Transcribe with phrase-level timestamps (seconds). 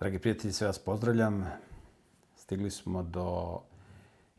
[0.00, 1.46] Dragi prijatelji, sve vas pozdravljam.
[2.36, 3.60] Stigli smo do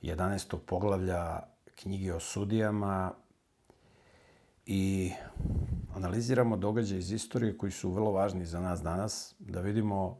[0.01, 0.57] 11.
[0.65, 1.39] poglavlja
[1.75, 3.11] knjige o sudijama
[4.65, 5.11] i
[5.95, 10.17] analiziramo događaje iz istorije koji su vrlo važni za nas danas, da vidimo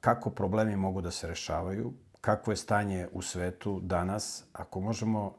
[0.00, 5.34] kako problemi mogu da se rešavaju, kakvo je stanje u svetu danas, ako možemo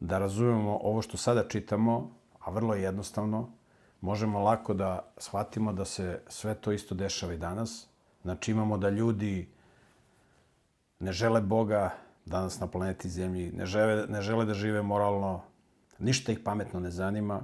[0.00, 3.57] da razumemo ovo što sada čitamo, a vrlo je jednostavno,
[4.00, 7.86] možemo lako da shvatimo da se sve to isto dešava i danas.
[8.22, 9.48] Znači imamo da ljudi
[11.00, 11.90] ne žele Boga
[12.26, 15.42] danas na planeti Zemlji, ne žele, ne žele da žive moralno,
[15.98, 17.40] ništa ih pametno ne zanima.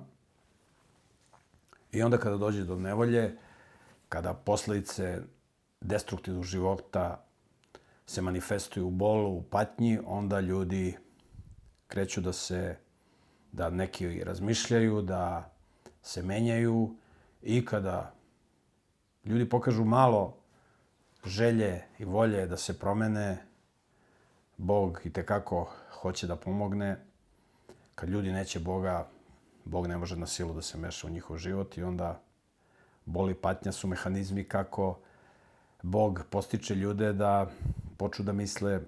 [1.92, 3.36] I onda kada dođe do nevolje,
[4.08, 5.22] kada posledice
[5.80, 7.24] destruktivnog života
[8.06, 10.96] se manifestuju u bolu, u patnji, onda ljudi
[11.86, 12.76] kreću da se,
[13.52, 15.53] da neki razmišljaju, da
[16.04, 16.96] se menjaju
[17.42, 18.12] i kada
[19.24, 20.36] ljudi pokažu malo
[21.24, 23.38] želje i volje da se promene,
[24.56, 26.96] Bog i tekako hoće da pomogne.
[27.94, 29.08] Kad ljudi neće Boga,
[29.64, 32.20] Bog ne može na silu da se meša u njihov život i onda
[33.04, 34.98] boli patnja su mehanizmi kako
[35.82, 37.50] Bog postiče ljude da
[37.96, 38.80] počnu da misle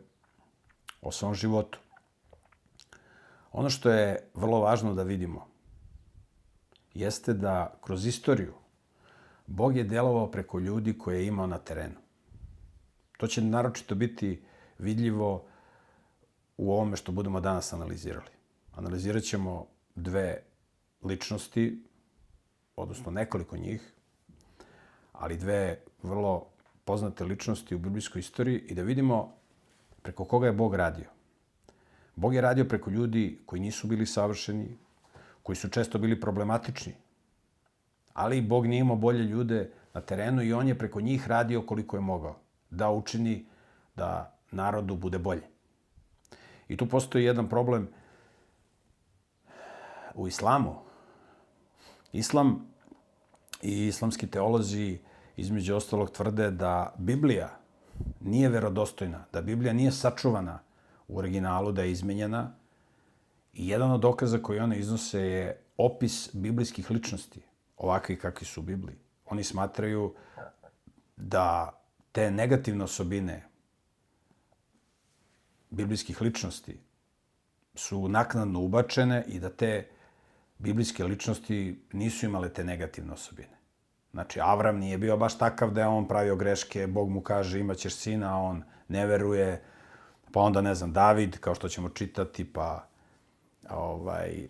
[1.02, 1.78] o svom životu.
[3.52, 5.55] Ono što je vrlo važno da vidimo
[7.00, 8.54] jeste da kroz istoriju
[9.46, 11.94] Bog je delovao preko ljudi koje je imao na terenu.
[13.16, 14.42] To će naročito biti
[14.78, 15.44] vidljivo
[16.56, 18.30] u ovome što budemo danas analizirali.
[18.74, 20.42] Analizirat ćemo dve
[21.02, 21.84] ličnosti,
[22.76, 23.92] odnosno nekoliko njih,
[25.12, 26.46] ali dve vrlo
[26.84, 29.32] poznate ličnosti u biblijskoj istoriji i da vidimo
[30.02, 31.10] preko koga je Bog radio.
[32.16, 34.78] Bog je radio preko ljudi koji nisu bili savršeni,
[35.46, 36.92] koji su često bili problematični.
[38.12, 41.96] Ali Bog nije imao bolje ljude na terenu i on je preko njih radio koliko
[41.96, 42.36] je mogao
[42.70, 43.46] da učini
[43.96, 45.46] da narodu bude bolje.
[46.68, 47.88] I tu postoji jedan problem
[50.14, 50.74] u islamu.
[52.12, 52.66] Islam
[53.62, 54.98] i islamski teolozi
[55.36, 57.58] između ostalog tvrde da Biblija
[58.20, 60.58] nije verodostojna, da Biblija nije sačuvana
[61.08, 62.52] u originalu, da je izmenjena,
[63.56, 67.40] I jedan od dokaza koji one iznose je opis biblijskih ličnosti,
[67.76, 68.96] ovakvi kakvi su u Bibliji.
[69.26, 70.14] Oni smatraju
[71.16, 71.80] da
[72.12, 73.48] te negativne osobine
[75.70, 76.80] biblijskih ličnosti
[77.74, 79.88] su naknadno ubačene i da te
[80.58, 83.56] biblijske ličnosti nisu imale te negativne osobine.
[84.12, 87.94] Znači, Avram nije bio baš takav da je on pravio greške, Bog mu kaže imaćeš
[87.94, 89.62] sina, a on ne veruje,
[90.32, 92.88] pa onda, ne znam, David, kao što ćemo čitati, pa
[93.70, 94.48] ovaj,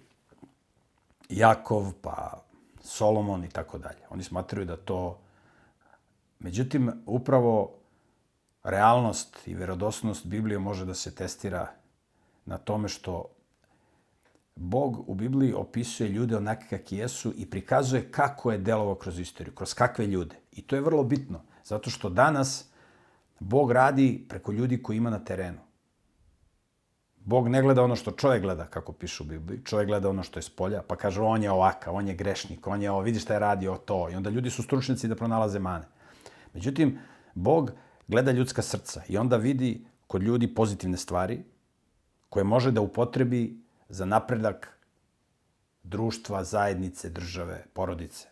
[1.28, 2.42] Jakov, pa
[2.80, 4.00] Solomon i tako dalje.
[4.10, 5.18] Oni smatraju da to...
[6.38, 7.72] Međutim, upravo
[8.64, 11.68] realnost i verodostojnost Biblije može da se testira
[12.44, 13.24] na tome što
[14.56, 19.54] Bog u Bibliji opisuje ljude onake kakvi jesu i prikazuje kako je delovo kroz istoriju,
[19.54, 20.36] kroz kakve ljude.
[20.52, 22.64] I to je vrlo bitno, zato što danas
[23.40, 25.65] Bog radi preko ljudi koji ima na terenu.
[27.26, 29.60] Bog ne gleda ono što čovjek gleda, kako piše u Bibliji.
[29.64, 32.66] Čovjek gleda ono što je s polja, pa kaže on je ovakav, on je grešnik,
[32.66, 34.10] on je ovo, vidi šta je radio to.
[34.10, 35.88] I onda ljudi su stručnici da pronalaze mane.
[36.54, 36.98] Međutim,
[37.34, 37.72] Bog
[38.08, 41.42] gleda ljudska srca i onda vidi kod ljudi pozitivne stvari
[42.28, 44.78] koje može da upotrebi za napredak
[45.82, 48.28] društva, zajednice, države, porodice.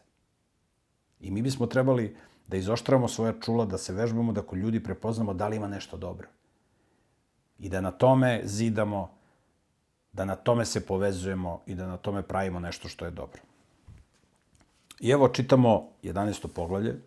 [1.20, 2.16] I mi bismo trebali
[2.46, 5.96] da izoštravamo svoja čula, da se vežbamo, da kod ljudi prepoznamo da li ima nešto
[5.96, 6.28] dobro
[7.58, 9.10] i da na tome zidamo,
[10.12, 13.40] da na tome se povezujemo i da na tome pravimo nešto što je dobro.
[15.00, 16.46] I evo čitamo 11.
[16.54, 17.00] poglavlje.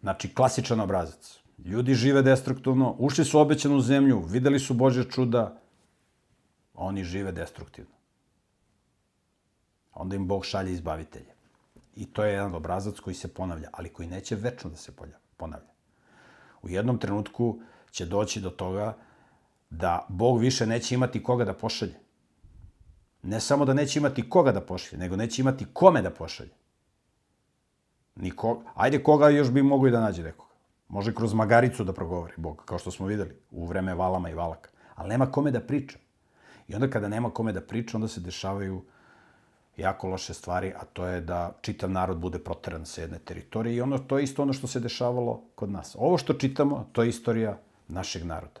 [0.00, 1.38] Znači, klasičan obrazac.
[1.64, 5.60] Ljudi žive destruktivno, ušli su obećanu zemlju, videli su Bože čuda,
[6.74, 7.92] oni žive destruktivno.
[9.94, 11.34] Onda im Bog šalje izbavitelje.
[11.96, 14.92] I to je jedan obrazac koji se ponavlja, ali koji neće večno da se
[15.36, 15.71] ponavlja
[16.62, 17.60] u jednom trenutku
[17.90, 18.96] će doći do toga
[19.70, 21.94] da Bog više neće imati koga da pošalje.
[23.22, 26.50] Ne samo da neće imati koga da pošalje, nego neće imati kome da pošalje.
[28.16, 30.52] Niko, ajde koga još bi mogli da nađe nekoga.
[30.88, 34.70] Može kroz magaricu da progovori Bog, kao što smo videli u vreme valama i valaka.
[34.94, 35.98] Ali nema kome da priča.
[36.68, 38.82] I onda kada nema kome da priča, onda se dešavaju
[39.76, 43.80] jako loše stvari, a to je da čitav narod bude proteran sa jedne teritorije i
[43.80, 45.96] ono, to je isto ono što se dešavalo kod nas.
[45.98, 47.58] Ovo što čitamo, to je istorija
[47.88, 48.60] našeg naroda.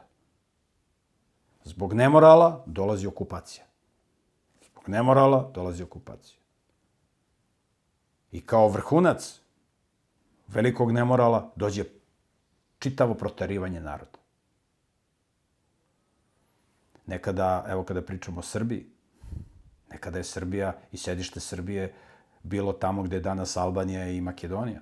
[1.64, 3.64] Zbog nemorala dolazi okupacija.
[4.66, 6.38] Zbog nemorala dolazi okupacija.
[8.32, 9.40] I kao vrhunac
[10.48, 11.84] velikog nemorala dođe
[12.78, 14.18] čitavo proterivanje naroda.
[17.06, 18.91] Nekada, evo kada pričamo o Srbiji,
[19.92, 21.92] nekada je Srbija i sedište Srbije
[22.42, 24.80] bilo tamo gde je danas Albanija i Makedonija.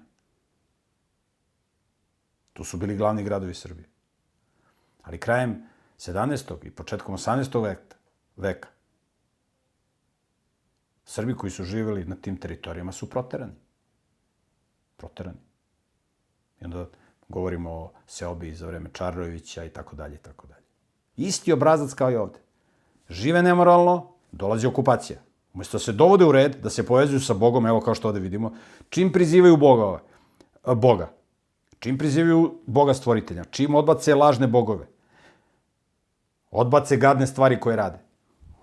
[2.52, 3.88] Tu su bili glavni gradovi Srbije.
[5.02, 5.62] Ali krajem
[5.98, 6.66] 17.
[6.66, 7.62] i početkom 18.
[7.62, 7.96] veka,
[8.36, 8.68] veka
[11.04, 13.54] Srbi koji su živeli na tim teritorijama su proterani.
[14.96, 15.38] Proterani.
[16.60, 16.86] I onda
[17.28, 20.64] govorimo o seobi za vreme Čarrojevića i tako dalje i tako dalje.
[21.16, 22.38] Isti obrazac kao i ovde.
[23.08, 25.18] Žive nemoralno, dolazi okupacija.
[25.54, 28.20] Umesto da se dovode u red, da se povezuju sa Bogom, evo kao što ovde
[28.20, 28.52] vidimo,
[28.88, 29.98] čim prizivaju Boga,
[30.74, 31.12] Boga,
[31.78, 34.86] čim prizivaju Boga stvoritelja, čim odbace lažne bogove,
[36.50, 37.98] odbace gadne stvari koje rade,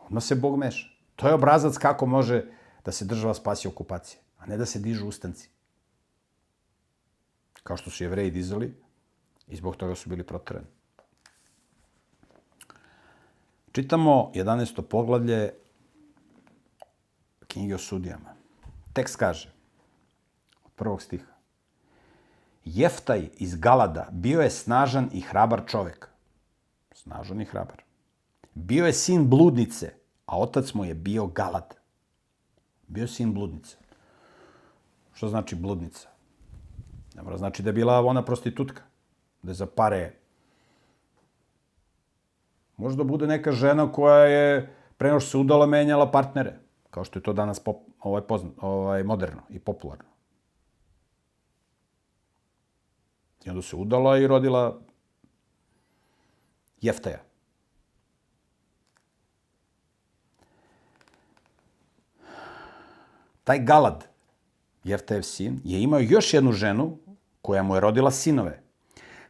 [0.06, 0.88] odmah se Bog meša.
[1.16, 2.46] To je obrazac kako može
[2.86, 5.50] da se država spasi okupacije, a ne da se dižu ustanci.
[7.64, 8.74] Kao što su jevreji dizali
[9.48, 10.68] i zbog toga su bili protrani.
[13.78, 14.82] Čitamo 11.
[14.82, 15.54] poglavlje
[17.48, 18.34] knjige o sudijama.
[18.94, 19.54] Tekst kaže,
[20.66, 21.34] od prvog stiha,
[22.66, 26.10] Jeftaj iz Galada bio je snažan i hrabar čovek.
[26.92, 27.84] Snažan i hrabar.
[28.54, 29.94] Bio je sin bludnice,
[30.26, 31.76] a otac mu je bio Galad.
[32.88, 33.78] Bio sin bludnice.
[35.14, 36.10] Što znači bludnica?
[37.16, 38.82] Ne mora znači da je bila ona prostitutka.
[39.42, 40.14] Da je za pare...
[42.78, 46.60] Možda bude neka žena koja je pre nego što se udala menjala partnere.
[46.90, 50.10] Kao što je to danas pop, ovaj, pozna, ovaj, moderno i popularno.
[53.46, 54.80] I onda se udala i rodila
[56.82, 57.20] Jeftaja.
[63.44, 64.08] Taj Galad,
[64.84, 66.98] Jeftajev sin, je imao još jednu ženu
[67.42, 68.67] koja mu je rodila sinove.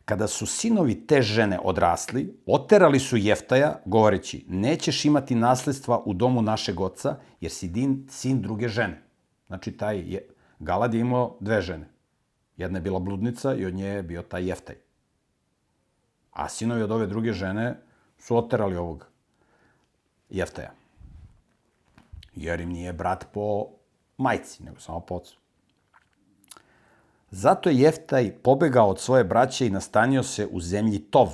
[0.08, 6.42] Kada su sinovi te žene odrasli, oterali su Jeftaja, govoreći, nećeš imati nasledstva u domu
[6.42, 9.04] našeg oca, jer si din, sin druge žene.
[9.48, 10.28] Znači, taj je,
[10.60, 11.90] Galad je imao dve žene.
[12.58, 14.76] Jedna je bila bludnica i od nje je bio taj Jeftaj.
[16.32, 17.76] A sinovi od ove druge žene
[18.18, 19.06] su oterali ovog
[20.30, 20.72] Jeftaja.
[22.36, 23.68] Jer im nije brat po
[24.18, 25.38] majci, nego samo po ocu.
[27.32, 31.30] Zato je Jeftaj pobegao od svoje braće i nastanio se u zemlji Tov.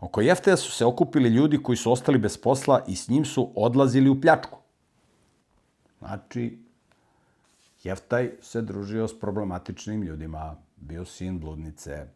[0.00, 3.52] Oko Jeftaja su se okupili ljudi koji su ostali bez posla i s njim su
[3.56, 4.58] odlazili u pljačku.
[5.98, 6.58] Znači,
[7.82, 12.06] Jeftaj se družio s problematičnim ljudima, bio sin bludnice.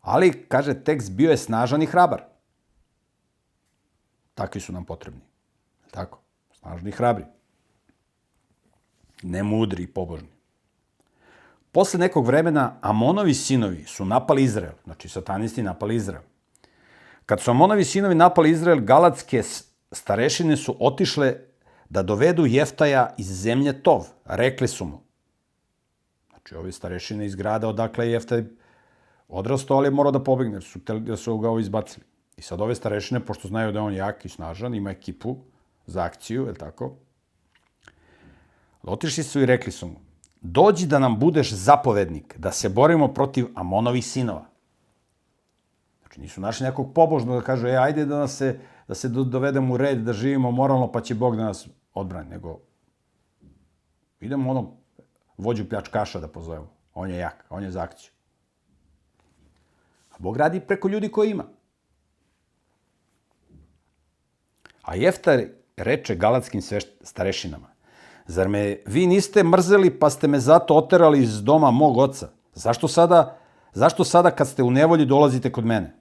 [0.00, 2.22] Ali, kaže tekst, bio je snažan i hrabar.
[4.34, 5.20] Takvi su nam potrebni.
[5.90, 6.18] Tako,
[6.52, 7.24] snažni i hrabri
[9.22, 10.28] ne mudri i pobožni.
[11.72, 16.22] Posle nekog vremena Amonovi sinovi su napali Izrael, znači satanisti napali Izrael.
[17.26, 19.42] Kad su Amonovi sinovi napali Izrael, galatske
[19.92, 21.36] starešine su otišle
[21.88, 24.06] da dovedu Jeftaja iz zemlje Tov.
[24.24, 25.00] Rekli su mu.
[26.30, 28.44] Znači, ovi starešine iz grada odakle je Jeftaj
[29.28, 32.06] odrastao, ali je morao da pobegne, jer su, da su ga ovo izbacili.
[32.36, 35.36] I sad ove starešine, pošto znaju da je on jak i snažan, ima ekipu
[35.86, 36.96] za akciju, je tako?
[38.82, 40.00] Otišli su i rekli su mu,
[40.40, 44.46] dođi da nam budeš zapovednik, da se borimo protiv Amonovih sinova.
[46.00, 48.58] Znači, nisu našli nekog pobožnog da kažu, e, ajde da, nas se,
[48.88, 52.30] da se dovedemo u red, da živimo moralno, pa će Bog da nas odbrani.
[52.30, 52.60] Nego,
[54.20, 54.70] idemo onog
[55.38, 56.70] vođu pljačkaša da pozovemo.
[56.94, 58.10] On je jak, on je za akciju.
[60.10, 61.44] A Bog radi preko ljudi koje ima.
[64.82, 65.40] A Jeftar
[65.76, 66.60] reče galatskim
[67.02, 67.71] starešinama,
[68.32, 72.28] Zar me vi niste mrzeli pa ste me zato oterali iz doma mog oca?
[72.54, 73.36] Zašto sada,
[73.72, 75.92] zašto sada kad ste u nevolji dolazite kod mene?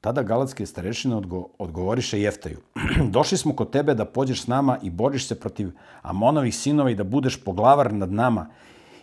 [0.00, 2.58] Tada galatske starešine odgo, odgovoriše Jeftaju.
[3.14, 5.70] Došli smo kod tebe da pođeš s nama i boriš se protiv
[6.02, 8.48] Amonovih sinova i da budeš poglavar nad nama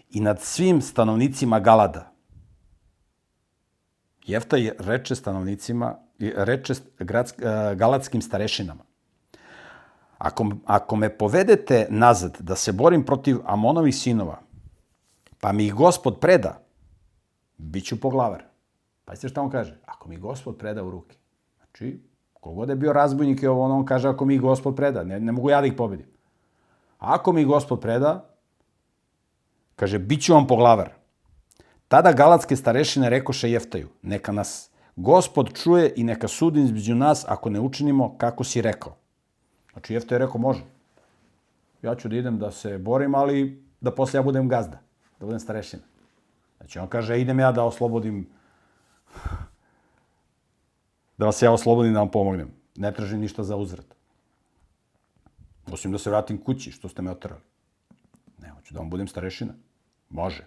[0.09, 2.11] i nad svim stanovnicima Galada.
[4.25, 6.73] Jeftaj reče stanovnicima, reče
[7.75, 8.88] galatskim starešinama.
[10.19, 14.39] Ako, ako me povedete nazad da se borim protiv Amonovih sinova,
[15.39, 16.59] pa mi ih gospod preda,
[17.57, 18.43] bit ću poglavar.
[19.05, 19.79] Pazite šta on kaže.
[19.85, 21.15] Ako mi gospod preda u ruke.
[21.57, 22.01] Znači,
[22.33, 25.03] kogod je bio razbojnik i ovo, on kaže ako mi gospod preda.
[25.03, 26.05] Ne, ne mogu ja da ih pobedim.
[26.99, 28.29] Ako mi gospod preda,
[29.75, 30.89] kaže, bit ću vam poglavar.
[31.87, 37.49] Tada galatske starešine rekoše Jeftaju, neka nas gospod čuje i neka sudi između nas ako
[37.49, 38.95] ne učinimo kako si rekao.
[39.79, 40.63] Znači, Jefta je rekao, može.
[41.81, 44.79] ja ću da idem da se borim, ali da posle ja budem gazda,
[45.19, 45.83] da budem starešina.
[46.57, 48.27] Znači on kaže, idem ja da oslobodim,
[51.17, 52.51] da vas ja oslobodim da vam pomognem.
[52.75, 53.85] Ne tražim ništa za uzvrat.
[55.71, 57.41] Osim da se vratim kući, što ste me otrali.
[58.41, 59.53] Ne, hoću da vam budem starešina.
[60.09, 60.43] Može.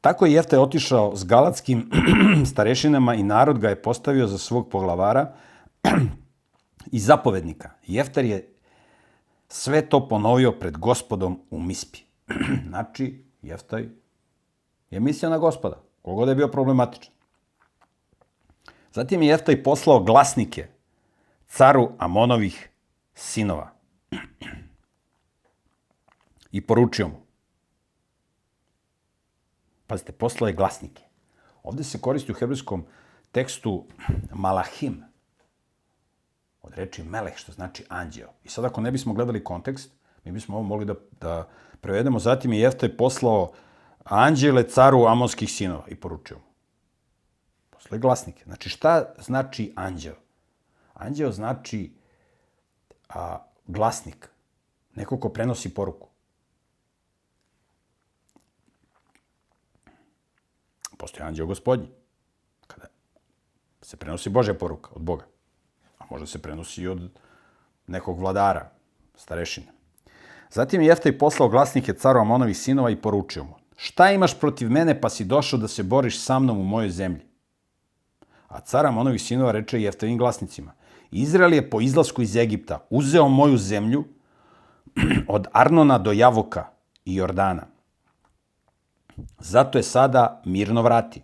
[0.00, 1.90] Tako je Jefte otišao s galatskim
[2.52, 5.34] starešinama i narod ga je postavio za svog poglavara
[6.86, 7.70] i zapovednika.
[7.86, 8.54] Jeftar je
[9.48, 11.98] sve to ponovio pred gospodom u Mispi.
[12.68, 13.88] znači, Jeftaj
[14.90, 17.12] je mislio na gospoda, kogod je bio problematičan.
[18.92, 20.68] Zatim je Jeftaj poslao glasnike
[21.46, 22.68] caru Amonovih
[23.14, 23.70] sinova
[26.52, 27.20] i poručio mu.
[29.86, 31.02] Pazite, poslao je glasnike.
[31.62, 32.84] Ovde se koristi u hebrejskom
[33.32, 33.84] tekstu
[34.32, 35.04] malahim,
[36.62, 38.28] od reči meleh, što znači anđeo.
[38.44, 39.90] I sad ako ne bismo gledali kontekst,
[40.24, 41.48] mi bismo ovo mogli da, da
[41.80, 42.18] prevedemo.
[42.18, 43.52] Zatim je Jeftaj poslao
[44.04, 46.44] anđele caru amonskih sinova i poručio mu.
[47.70, 48.44] Posle glasnike.
[48.44, 50.14] Znači šta znači anđeo?
[50.94, 51.92] Anđeo znači
[53.08, 54.28] a, glasnik.
[54.94, 56.08] Neko ko prenosi poruku.
[60.98, 61.88] Postoji anđeo gospodnji.
[62.66, 62.86] Kada
[63.82, 65.24] se prenosi Božja poruka od Boga.
[66.10, 67.10] Možda se prenosi i od
[67.86, 68.70] nekog vladara,
[69.16, 69.66] starešine.
[70.50, 73.54] Zatim je Jeftaj poslao glasnike caru Amonovih sinova i poručio mu.
[73.76, 77.22] Šta imaš protiv mene pa si došao da se boriš sa mnom u mojoj zemlji?
[78.48, 80.72] A car Amonovih sinova reče Jeftavim glasnicima.
[81.10, 84.04] Izrael je po izlasku iz Egipta uzeo moju zemlju
[85.28, 86.66] od Arnona do Javoka
[87.04, 87.66] i Jordana.
[89.38, 91.22] Zato je sada mirno vrati.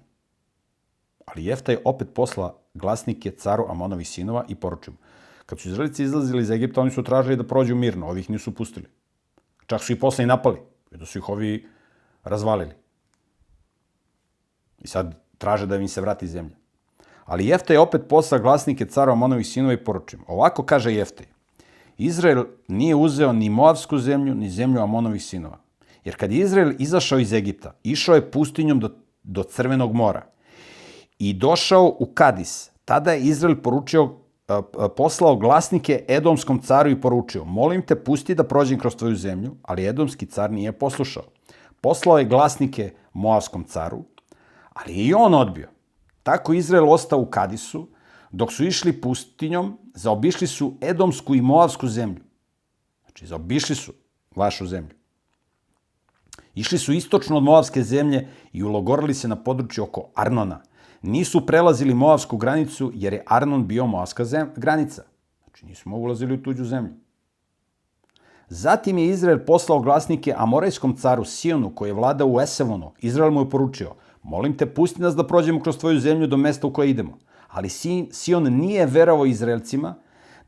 [1.25, 4.93] Ali Jefta je opet posla glasnike caru Amonovih sinova i poručio
[5.47, 8.87] Kad su Izraelici izlazili iz Egipta, oni su tražili da prođu mirno, ovih nisu pustili.
[9.67, 10.59] Čak su i posle i napali,
[10.91, 11.69] jer da su ih ovi
[12.25, 12.73] razvalili.
[14.79, 16.57] I sad traže da im se vrati zemlja.
[17.25, 21.25] Ali Jefta je opet posla glasnike cara Amonovih sinova i poručio Ovako kaže Jefta.
[21.99, 25.59] Izrael nije uzeo ni Moavsku zemlju, ni zemlju Amonovih sinova.
[26.05, 28.91] Jer kad je Izrael izašao iz Egipta, išao je pustinjom do,
[29.23, 30.34] do Crvenog mora
[31.19, 32.71] i došao u Kadis.
[32.85, 34.15] Tada je Izrael poručio,
[34.97, 39.87] poslao glasnike Edomskom caru i poručio, molim te, pusti da prođem kroz tvoju zemlju, ali
[39.87, 41.25] Edomski car nije poslušao.
[41.81, 44.05] Poslao je glasnike Moavskom caru,
[44.73, 45.69] ali je i on odbio.
[46.23, 47.89] Tako Izrael ostao u Kadisu,
[48.31, 52.23] dok su išli pustinjom, zaobišli su Edomsku i Moavsku zemlju.
[53.05, 53.93] Znači, zaobišli su
[54.37, 54.95] vašu zemlju.
[56.55, 60.63] Išli su istočno od Moavske zemlje i ulogorili se na području oko Arnona.
[61.07, 65.03] Nisu prelazili Moavsku granicu jer je Arnon bio Moavska zem, granica.
[65.45, 66.93] Znači nisu ulazili u tuđu zemlju.
[68.49, 72.93] Zatim je Izrael poslao glasnike Amorejskom caru Sionu koji je vladao u Esevonu.
[72.99, 73.91] Izrael mu je poručio,
[74.23, 77.19] molim te pusti nas da prođemo kroz tvoju zemlju do mesta u koje idemo.
[77.49, 77.69] Ali
[78.11, 79.95] Sion nije verovao Izraelcima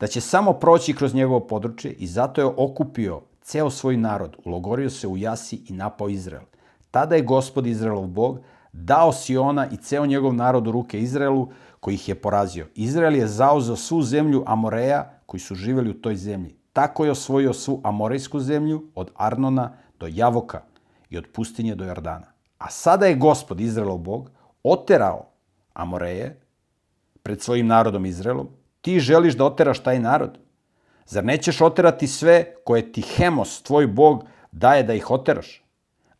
[0.01, 4.91] da će samo proći kroz njegovo područje i zato je okupio ceo svoj narod, ulogorio
[4.91, 6.45] se u Jasi i napao Izrael.
[6.91, 8.41] Tada je gospod Izraelov bog
[8.77, 11.49] dao Siona i ceo njegov narod u ruke Izraelu,
[11.81, 12.67] koji ih je porazio.
[12.75, 16.57] Izrael je zauzeo svu zemlju Amoreja, koji su živeli u toj zemlji.
[16.73, 20.63] Tako je osvojio svu Amorejsku zemlju, od Arnona do Javoka
[21.11, 22.27] i od pustinje do Jordana.
[22.59, 24.31] A sada je gospod Izraelov bog
[24.63, 25.27] oterao
[25.75, 26.41] Amoreje
[27.23, 28.49] pred svojim narodom Izraelom.
[28.81, 30.39] Ti želiš da oteraš taj narod?
[31.07, 35.66] Zar nećeš oterati sve koje ti Hemos, tvoj bog, daje da ih oteraš?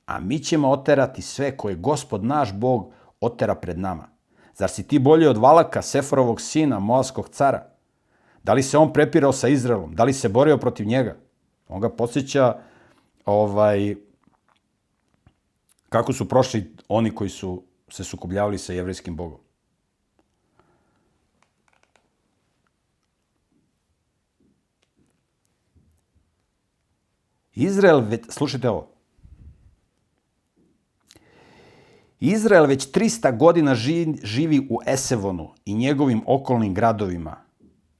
[0.07, 4.09] A mi ćemo oterati sve koje gospod naš bog otera pred nama.
[4.55, 7.67] Zar si ti bolji od Valaka, Seforovog sina, Moavskog cara?
[8.43, 9.95] Da li se on prepirao sa Izraelom?
[9.95, 11.17] Da li se borio protiv njega?
[11.69, 12.59] On ga posjeća
[13.25, 13.97] ovaj,
[15.89, 19.41] kako su prošli oni koji su se sukobljavali sa jevrijskim bogom.
[27.55, 28.96] Izrael, slušajte ovo,
[32.21, 33.75] Izrael već 300 godina
[34.23, 37.37] živi u Esevonu i njegovim okolnim gradovima,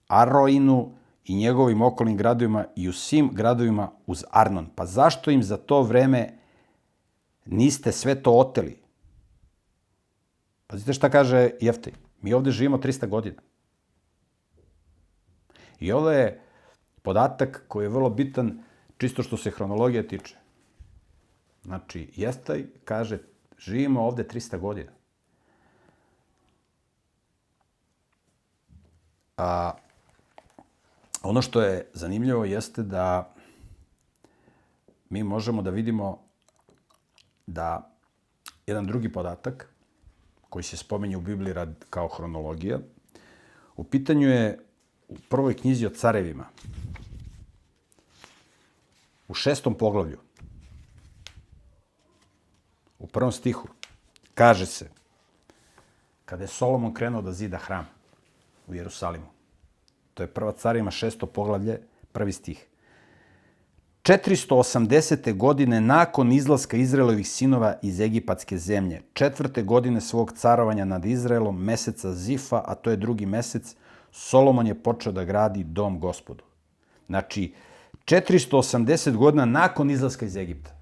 [0.09, 0.93] Aroinu
[1.25, 4.67] i njegovim okolnim gradovima i u svim gradovima uz Arnon.
[4.75, 6.39] Pa zašto im za to vreme
[7.45, 8.79] niste sve to oteli?
[10.67, 11.93] Pazite šta kaže Jeftej.
[12.23, 13.43] Mi ovde živimo 300 godina.
[15.81, 16.41] I ovo je
[17.03, 18.63] podatak koji je vrlo bitan
[18.99, 20.37] čisto što se hronologija tiče.
[21.65, 23.19] Znači, Jestaj kaže,
[23.59, 24.93] živimo ovde 300 godina.
[29.37, 29.75] A
[31.23, 33.35] ono što je zanimljivo jeste da
[35.11, 36.23] mi možemo da vidimo
[37.47, 37.91] da
[38.67, 39.69] jedan drugi podatak
[40.51, 42.79] koji se spomenje u Bibliji rad kao hronologija,
[43.77, 44.59] u pitanju je
[45.09, 46.47] u prvoj knjizi o carevima,
[49.29, 50.19] u šestom poglavlju,
[52.99, 53.69] u prvom stihu,
[54.35, 54.89] kaže se,
[56.25, 57.87] kada je Solomon krenuo da zida hram
[58.67, 59.27] u Jerusalimu,
[60.15, 61.81] to je prva carima šesto poglavlje,
[62.13, 62.67] prvi stih.
[64.03, 65.37] 480.
[65.37, 72.13] godine nakon izlaska Izraelovih sinova iz Egipatske zemlje, četvrte godine svog carovanja nad Izraelom, meseca
[72.13, 73.77] Zifa, a to je drugi mesec,
[74.13, 76.45] Solomon je počeo da gradi dom gospodu.
[77.07, 77.55] Znači,
[78.05, 80.76] 480 godina nakon izlaska iz Egipta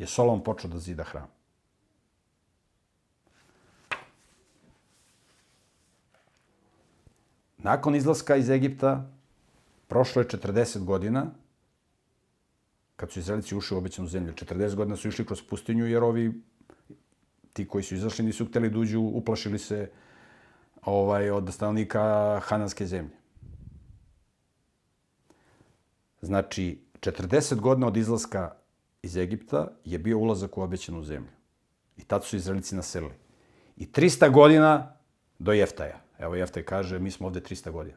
[0.00, 1.28] je Solomon počeo da zida hram.
[7.58, 9.10] Nakon izlaska iz Egipta,
[9.88, 11.26] prošlo je 40 godina,
[12.96, 14.32] kad su Izraelici ušli u obećanu zemlju.
[14.32, 16.32] 40 godina su išli kroz pustinju, jer ovi,
[17.52, 19.90] ti koji su izašli, nisu hteli da uđu, uplašili se
[20.84, 23.16] ovaj, od stanovnika Hananske zemlje.
[26.22, 28.59] Znači, 40 godina od izlaska
[29.02, 31.30] iz Egipta je bio ulazak u obećanu zemlju.
[31.96, 33.14] I tad su Izraelici naselili.
[33.76, 34.94] I 300 godina
[35.38, 36.00] do Jeftaja.
[36.18, 37.96] Evo Jeftaj kaže, mi smo ovde 300 godina.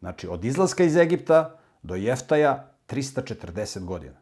[0.00, 4.16] Znači, od izlaska iz Egipta do Jeftaja 340 godina.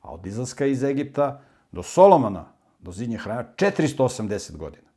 [0.00, 4.88] A od izlaska iz Egipta do Solomona, do zidnje hrana, 480 godina.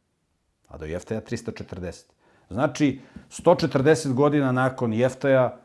[0.68, 2.04] A do Jeftaja 340.
[2.50, 5.58] Znači, 140 godina nakon Jeftaja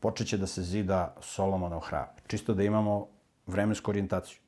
[0.00, 2.06] počeće da se zida Solomonov hram.
[2.32, 3.08] Čisto da imamo
[3.46, 4.38] vremensku orijentaciju.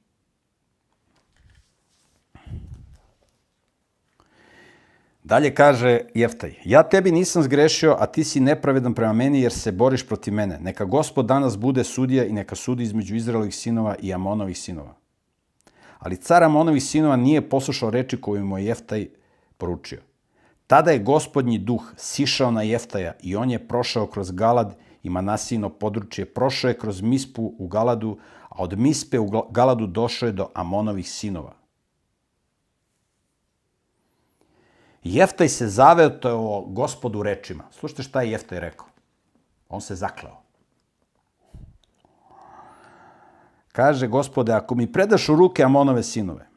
[5.25, 9.73] Dalje kaže Jeftaj, ja tebi nisam zgrešio, a ti si nepravedan prema meni jer se
[9.73, 10.59] boriš protiv mene.
[10.61, 14.95] Neka gospod danas bude sudija i neka sudi između Izraelovih sinova i Amonovih sinova.
[15.99, 19.09] Ali car Amonovih sinova nije poslušao reči koju mu je Jeftaj
[19.59, 20.01] poručio.
[20.67, 25.69] Tada je gospodnji duh sišao na Jeftaja i on je prošao kroz Galad i Manasino
[25.69, 30.49] područje, prošao je kroz Mispu u Galadu, a od Mispe u Galadu došao je do
[30.55, 31.53] Amonovih sinova.
[35.03, 37.65] Jeftaj se zavetao gospodu rečima.
[37.71, 38.87] Slušajte šta je Jeftaj rekao.
[39.69, 40.37] On se zakleo.
[43.73, 46.49] Kaže, gospode, ako mi predaš u ruke Amonove sinove,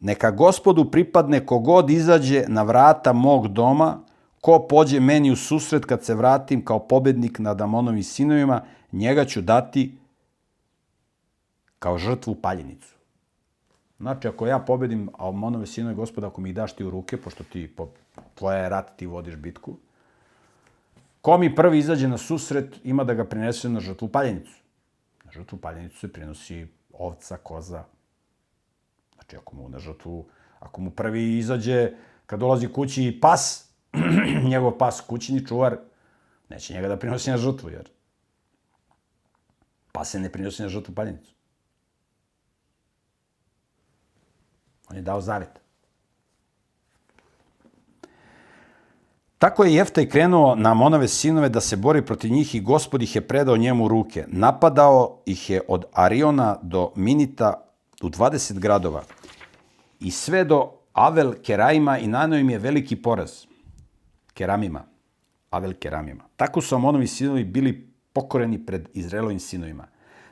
[0.00, 4.00] neka gospodu pripadne kogod izađe na vrata mog doma,
[4.44, 8.60] ko pođe meni u susret kad se vratim kao pobednik nad Amonovim sinovima,
[8.92, 9.96] njega ću dati
[11.78, 12.94] kao žrtvu paljenicu.
[14.00, 17.44] Znači, ako ja pobedim Amonove sinove, gospoda, ako mi ih daš ti u ruke, pošto
[17.44, 17.88] ti, po,
[18.34, 19.76] tvoja je rat, ti vodiš bitku,
[21.20, 24.60] ko mi prvi izađe na susret, ima da ga prinese na žrtvu paljenicu.
[25.24, 27.84] Na žrtvu paljenicu se prinosi ovca, koza.
[29.14, 30.26] Znači, ako mu na žrtvu,
[30.60, 31.92] ako mu prvi izađe,
[32.26, 33.73] kad dolazi kući pas,
[34.50, 35.76] njegov pas kućni čuvar,
[36.48, 37.88] neće njega da prinosi na žrtvu, jer
[39.92, 41.34] pas se ne prinosi na žrtvu paljenicu.
[44.90, 45.64] On je dao zavet.
[49.38, 53.16] Tako je Jeftaj krenuo na Amonove sinove da se bori protiv njih i gospod ih
[53.16, 54.24] je predao njemu ruke.
[54.28, 57.64] Napadao ih je od Ariona do Minita
[58.02, 59.02] u 20 gradova
[60.00, 63.44] i sve do Avel Keraima i nanao im je veliki poraz.
[64.34, 64.84] Keramima.
[65.50, 66.24] Avel Keramima.
[66.36, 69.86] Tako su Amonovi sinovi bili pokoreni pred Izraelovim sinovima.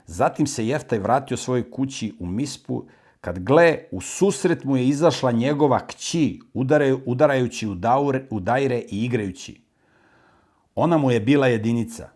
[0.06, 2.84] Zatim se Jeftaj vratio svojoj kući u Mispu
[3.20, 8.78] kad gle, u susret mu je izašla njegova kći, udaraju, udarajući u, daure, u dajre
[8.78, 9.60] i igrajući.
[10.74, 12.08] Ona mu je bila jedinica.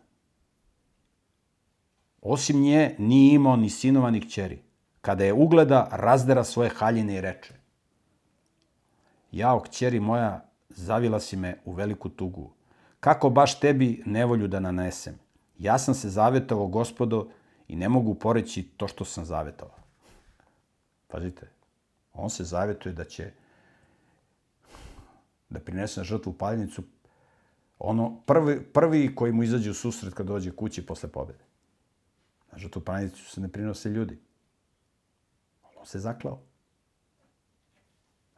[2.22, 4.62] Osim nje, nije imao ni sinova ni kćeri.
[5.00, 7.54] Kada je ugleda, razdera svoje haljine i reče.
[9.32, 12.50] Jao, kćeri moja, zavila si me u veliku tugu.
[13.00, 15.18] Kako baš tebi nevolju da nanesem?
[15.58, 17.28] Ja sam se zavetovao, gospodo,
[17.68, 19.78] i ne mogu poreći to što sam zavetovao.
[21.06, 21.50] Pazite,
[22.12, 23.32] on se zavetuje da će
[25.50, 26.82] da prinese na žrtvu paljenicu
[27.78, 31.44] ono prvi, prvi koji mu izađe u susret kad dođe kući posle pobede.
[32.52, 34.18] Na žrtvu paljenicu se ne prinose ljudi.
[35.76, 36.40] On se zaklao.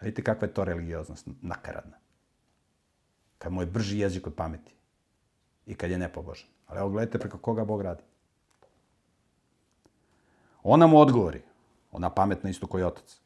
[0.01, 1.98] Vidite kakva je to religioznost nakaradna.
[3.39, 4.73] Kad mu je brži jezik od pameti.
[5.67, 6.49] I kad je nepobožan.
[6.67, 8.03] Ali evo gledajte preko koga Bog radi.
[10.63, 11.43] Ona mu odgovori.
[11.93, 13.21] Ona pametna isto koji otac.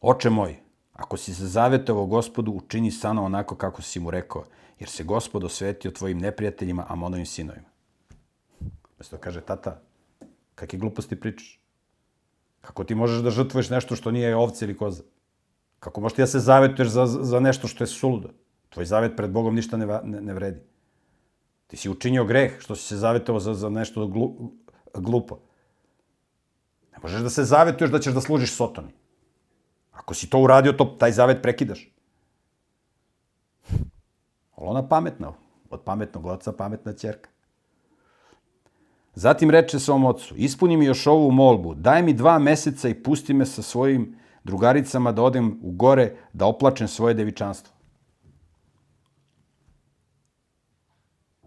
[0.00, 0.56] Oče moj,
[0.92, 4.44] ako si se zavetovao gospodu, učini sana onako kako si mu rekao,
[4.78, 7.68] jer se gospod osvetio tvojim neprijateljima, Amonovim sinovima.
[8.98, 9.80] Mesto kaže, tata,
[10.54, 11.60] kakve gluposti pričaš?
[12.60, 15.02] Kako ti možeš da žrtvuješ nešto što nije ovce ili koza?
[15.78, 18.30] Kako možeš ti da se zavetuješ za, za nešto što je suludo?
[18.68, 20.60] Tvoj zavet pred Bogom ništa ne, ne, ne vredi.
[21.66, 24.52] Ti si učinio greh što si se zavetovao za, za nešto glu,
[24.94, 25.38] glupo.
[26.92, 28.92] Ne možeš da se zavetuješ da ćeš da služiš Sotoni.
[29.92, 31.88] Ako si to uradio, to, taj zavet prekidaš.
[34.56, 35.32] Ali ona pametna.
[35.70, 37.30] Od pametnog oca pametna čerka.
[39.14, 43.34] Zatim reče svom ocu, ispuni mi još ovu molbu, daj mi dva meseca i pusti
[43.34, 47.75] me sa svojim drugaricama da odem u gore da oplačem svoje devičanstvo.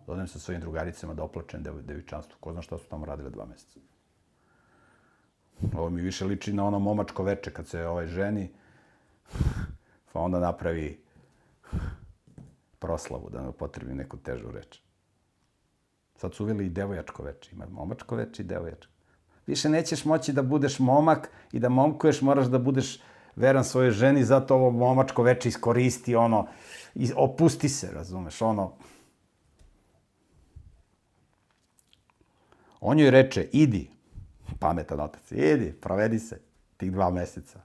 [0.09, 2.37] Da odem sa svojim drugaricama da oplačem devičanstvo.
[2.39, 3.79] Ko zna šta su tamo radile dva meseca.
[5.77, 8.49] Ovo mi više liči na ono momačko veče kad se ovaj ženi,
[10.13, 11.03] pa onda napravi
[12.79, 14.81] proslavu, da ne upotrebim neku težu reč.
[16.15, 17.51] Sad su uveli i devojačko veče.
[17.53, 18.91] Ima momačko veče i devojačko.
[19.47, 22.99] Više nećeš moći da budeš momak i da momkuješ, moraš da budeš
[23.35, 26.47] veran svojoj ženi, zato ovo momačko veče iskoristi, ono,
[27.15, 28.73] opusti se, razumeš, ono.
[32.81, 33.89] On joj reče, idi,
[34.59, 36.39] pametan otac, idi, provedi se
[36.77, 37.59] tih dva meseca.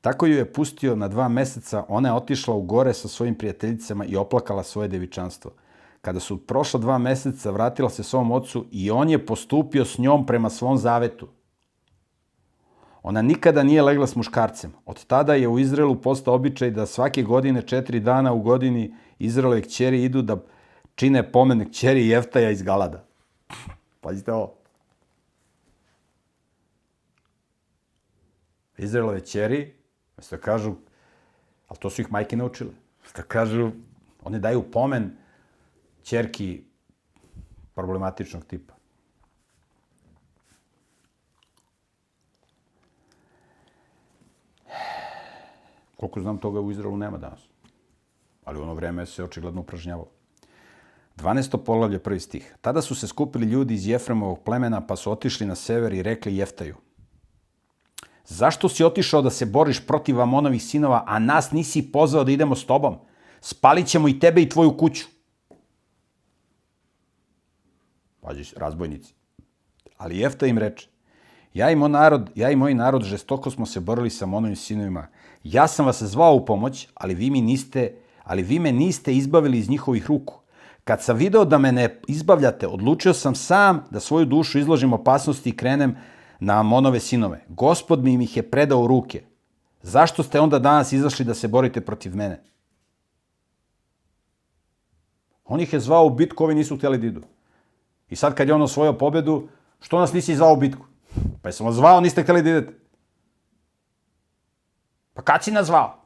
[0.00, 4.04] Tako ju je pustio na dva meseca, ona je otišla u gore sa svojim prijateljicama
[4.04, 5.50] i oplakala svoje devičanstvo.
[6.00, 10.26] Kada su prošla dva meseca, vratila se svom ocu i on je postupio s njom
[10.26, 11.28] prema svom zavetu.
[13.02, 14.72] Ona nikada nije legla s muškarcem.
[14.86, 19.62] Od tada je u Izraelu postao običaj da svake godine, četiri dana u godini, Izraelove
[19.62, 20.36] kćeri idu da
[20.94, 23.09] čine pomen kćeri Jeftaja iz Galada.
[24.00, 24.54] Pazite ovo.
[28.78, 29.74] Izraelove kćeri,
[30.30, 30.74] da kažu,
[31.68, 32.70] ali to su ih majke naučile,
[33.16, 33.70] da kažu,
[34.22, 35.16] one daju pomen
[36.02, 36.64] čerki
[37.74, 38.74] problematičnog tipa.
[45.96, 47.40] Koliko znam, toga u Izraelu nema danas.
[48.44, 50.19] Ali u ono vreme se očigledno upražnjavalo.
[51.22, 51.64] 12.
[51.64, 52.54] polavlje, prvi stih.
[52.60, 56.36] Tada su se skupili ljudi iz Jefremovog plemena, pa su otišli na sever i rekli
[56.36, 56.76] Jeftaju.
[58.26, 62.56] Zašto si otišao da se boriš protiv Amonovih sinova, a nas nisi pozvao da idemo
[62.56, 62.96] s tobom?
[63.40, 65.06] Spalit ćemo i tebe i tvoju kuću.
[68.20, 69.14] Pađi, razbojnici.
[69.96, 70.88] Ali Jefta im reče,
[71.54, 75.06] ja i moj narod, ja i moj narod žestoko smo se borili sa Monovim sinovima.
[75.44, 79.58] Ja sam vas zvao u pomoć, ali vi mi niste, ali vi me niste izbavili
[79.58, 80.39] iz njihovih ruku.
[80.90, 85.50] Kad sam video da me ne izbavljate, odlučio sam sam da svoju dušu izložim opasnosti
[85.50, 85.96] i krenem
[86.40, 87.44] na Amonove sinove.
[87.48, 89.22] Gospod mi ih je predao ruke.
[89.82, 92.42] Zašto ste onda danas izašli da se borite protiv mene?
[95.44, 97.22] On ih je zvao u bitku, ovi nisu htjeli da idu.
[98.08, 99.48] I sad kad je on osvojio pobedu,
[99.80, 100.86] što nas nisi zvao u bitku?
[101.42, 102.74] Pa jesam vas zvao, niste htjeli da idete.
[105.14, 106.02] Pa kad si nas zvao?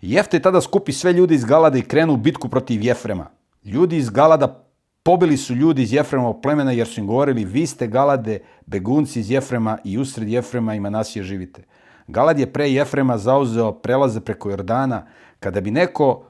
[0.00, 3.26] Jefte tada skupi sve ljudi iz Galada i krenu u bitku protiv Jefrema.
[3.64, 4.64] Ljudi iz Galada
[5.02, 9.30] pobili su ljudi iz Jefremovog plemena jer su im govorili vi ste Galade, begunci iz
[9.30, 11.62] Jefrema i usred Jefrema i Manasije živite.
[12.06, 15.06] Galad je pre Jefrema zauzeo prelaze preko Jordana.
[15.40, 16.24] Kada bi neko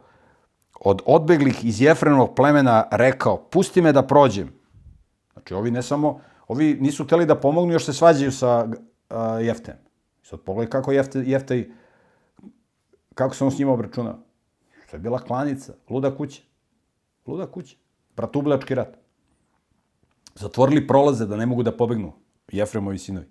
[0.80, 4.52] od odbeglih iz Jefremovog plemena rekao, pusti me da prođem.
[5.32, 9.74] Znači, ovi ne samo, ovi nisu hteli da pomognu, još se svađaju sa uh, Jeftem.
[10.22, 11.64] Sad pogledaj kako Jefte, Jeftaj,
[13.18, 14.18] kako se on s njima obračunao.
[14.90, 16.42] To je bila klanica, luda kuća.
[17.26, 17.76] Luda kuća.
[18.16, 18.96] Bratublački rat.
[20.34, 22.12] Zatvorili prolaze da ne mogu da pobegnu
[22.52, 23.26] Jefremovi sinovi.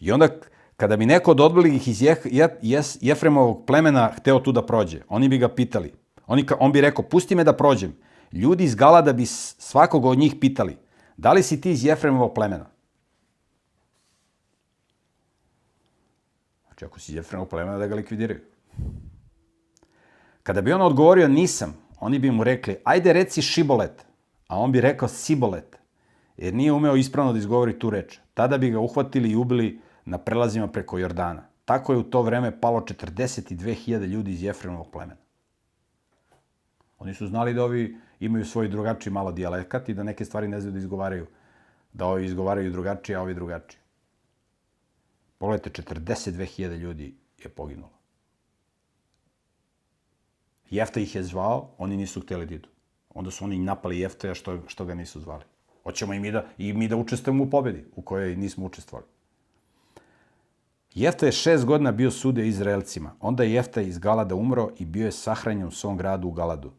[0.00, 0.28] I onda
[0.76, 2.16] Kada bi neko od odbelih iz Je,
[2.62, 5.92] Je, Jefremovog plemena hteo tu da prođe, oni bi ga pitali.
[6.26, 7.94] Oni, on bi rekao, pusti me da prođem.
[8.32, 10.76] Ljudi iz Galada bi svakog od njih pitali,
[11.16, 12.66] da li si ti iz Jefremovog plemena?
[16.74, 18.40] Znači, ako si iz Jefremovog plemena, da ga likvidiraju.
[20.42, 24.06] Kada bi on odgovorio nisam, oni bi mu rekli, ajde reci šibolet,
[24.48, 25.78] a on bi rekao sibolet,
[26.36, 28.18] jer nije umeo ispravno da izgovori tu reč.
[28.34, 31.46] Tada bi ga uhvatili i ubili na prelazima preko Jordana.
[31.64, 35.20] Tako je u to vreme palo 42.000 ljudi iz Jefremovog plemena.
[36.98, 40.60] Oni su znali da ovi imaju svoj drugačiji malo dijalekat i da neke stvari ne
[40.60, 41.26] znaju da izgovaraju.
[41.92, 43.83] Da ovi izgovaraju drugačije, a ovi drugačije.
[45.38, 47.92] Pogledajte, 42.000 ljudi je poginulo.
[50.70, 52.68] Jefta ih je zvao, oni nisu hteli da idu.
[53.14, 55.44] Onda su oni napali Jeftaja što, što ga nisu zvali.
[55.82, 59.08] Hoćemo i mi da, i mi da učestvujemo u pobedi, u kojoj nismo učestvovali.
[60.94, 63.16] Jefta je šest godina bio sude Izraelcima.
[63.20, 66.72] Onda je Jefta iz Galada umro i bio je sahranjen u svom gradu u Galadu.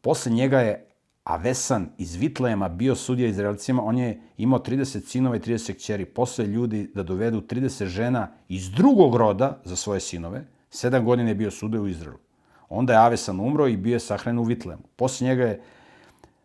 [0.00, 0.85] Posle njega je
[1.26, 6.04] a Vesan iz Vitlejema bio sudija Izraelcima, on je imao 30 sinova i 30 kćeri.
[6.04, 10.44] Posle ljudi da dovedu 30 žena iz drugog roda za svoje sinove.
[10.70, 12.18] Sedam godina je bio sudija u Izraelu.
[12.68, 14.82] Onda je Avesan umro i bio je sahran u Vitlejemu.
[14.96, 15.62] Posle njega je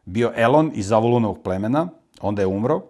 [0.05, 1.87] bio Elon iz Avulunovog plemena,
[2.21, 2.81] onda je umro.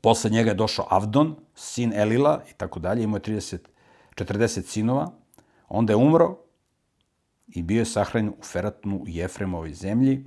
[0.00, 3.02] Posle njega je došao Avdon, sin Elila i tako dalje.
[3.02, 3.58] Imao je 30,
[4.14, 5.10] 40 sinova.
[5.68, 6.38] Onda je umro
[7.46, 10.24] i bio je sahranjen u Feratnu u Jefremovoj zemlji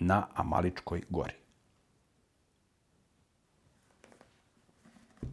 [0.00, 1.34] na Amaličkoj gori.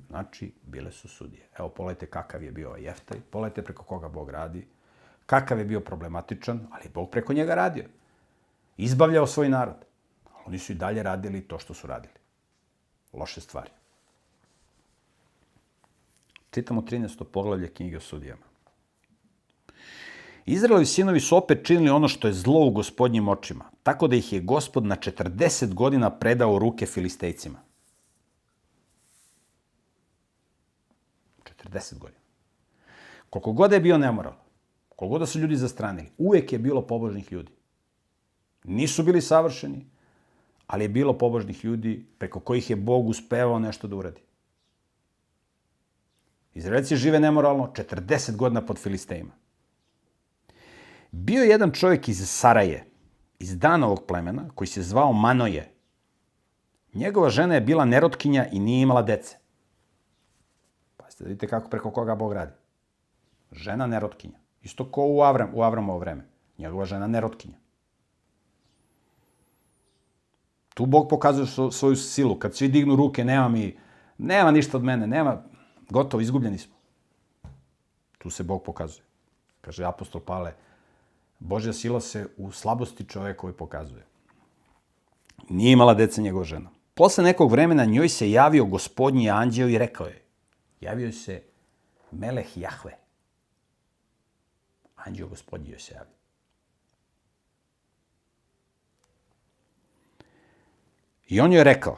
[0.10, 1.48] Znači, bile su sudije.
[1.60, 4.68] Evo, pogledajte kakav je bio ovaj Jeftaj, pogledajte preko koga Bog radi,
[5.26, 7.86] kakav je bio problematičan, ali Bog preko njega radio.
[8.78, 9.86] Izbavljao svoj narod.
[10.34, 12.14] Ali oni su i dalje radili to što su radili.
[13.14, 13.70] Loše stvari.
[16.52, 17.24] Čitamo 13.
[17.24, 18.53] poglavlje knjige o sudijama.
[20.46, 24.34] Izraelovi sinovi su opet činili ono što je zlo u gospodnjim očima, tako da ih
[24.34, 27.60] je gospod na 40 godina predao ruke filistejcima.
[31.74, 32.20] 40 godina.
[33.30, 34.34] Koliko god je bio nemoral,
[34.96, 37.52] koliko god da su ljudi zastranili, uvek je bilo pobožnih ljudi.
[38.64, 39.86] Nisu bili savršeni,
[40.68, 44.22] ali je bilo pobožnih ljudi preko kojih je Bog uspevao nešto da uradi.
[46.54, 49.43] Izraelci žive nemoralno 40 godina pod Filistejima.
[51.16, 52.86] Bio je jedan čovjek iz Saraje,
[53.40, 55.72] iz Danovog plemena, koji se zvao Manoje.
[56.94, 59.38] Njegova žena je bila nerotkinja i nije imala dece.
[60.98, 62.52] Pazite, da vidite kako preko koga Bog radi.
[63.52, 64.40] Žena nerotkinja.
[64.62, 66.26] Isto ko u, Avram, u Avramovo vreme.
[66.58, 67.58] Njegova žena nerotkinja.
[70.74, 72.40] Tu Bog pokazuje svoju silu.
[72.40, 73.78] Kad svi dignu ruke, nema mi,
[74.18, 75.44] nema ništa od mene, nema,
[75.90, 76.76] gotovo, izgubljeni smo.
[78.18, 79.06] Tu se Bog pokazuje.
[79.62, 80.54] Kaže apostol Pale,
[81.44, 84.06] Božja sila se u slabosti čovekove pokazuje.
[85.50, 86.70] Nije imala deca njegova žena.
[86.94, 90.22] Posle nekog vremena njoj se javio gospodnji anđeo i rekao je,
[90.82, 91.44] javio se
[92.12, 92.98] Meleh Jahve.
[94.96, 96.16] Anđeo gospodnji joj se javio.
[101.28, 101.98] I on joj je rekao,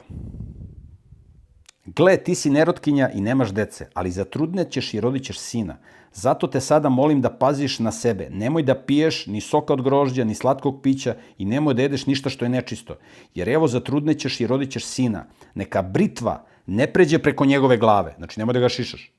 [1.86, 5.78] gle, ti si nerotkinja i nemaš dece, ali zatrudnećeš i rodit ćeš sina.
[6.14, 8.30] Zato te sada molim da paziš na sebe.
[8.32, 12.30] Nemoj da piješ ni soka od grožđa, ni slatkog pića i nemoj da jedeš ništa
[12.30, 12.96] što je nečisto.
[13.36, 15.26] Jer evo zatrudnećeš i rodit ćeš sina.
[15.56, 18.16] Neka britva ne pređe preko njegove glave.
[18.18, 19.12] Znači nemoj da ga šišaš.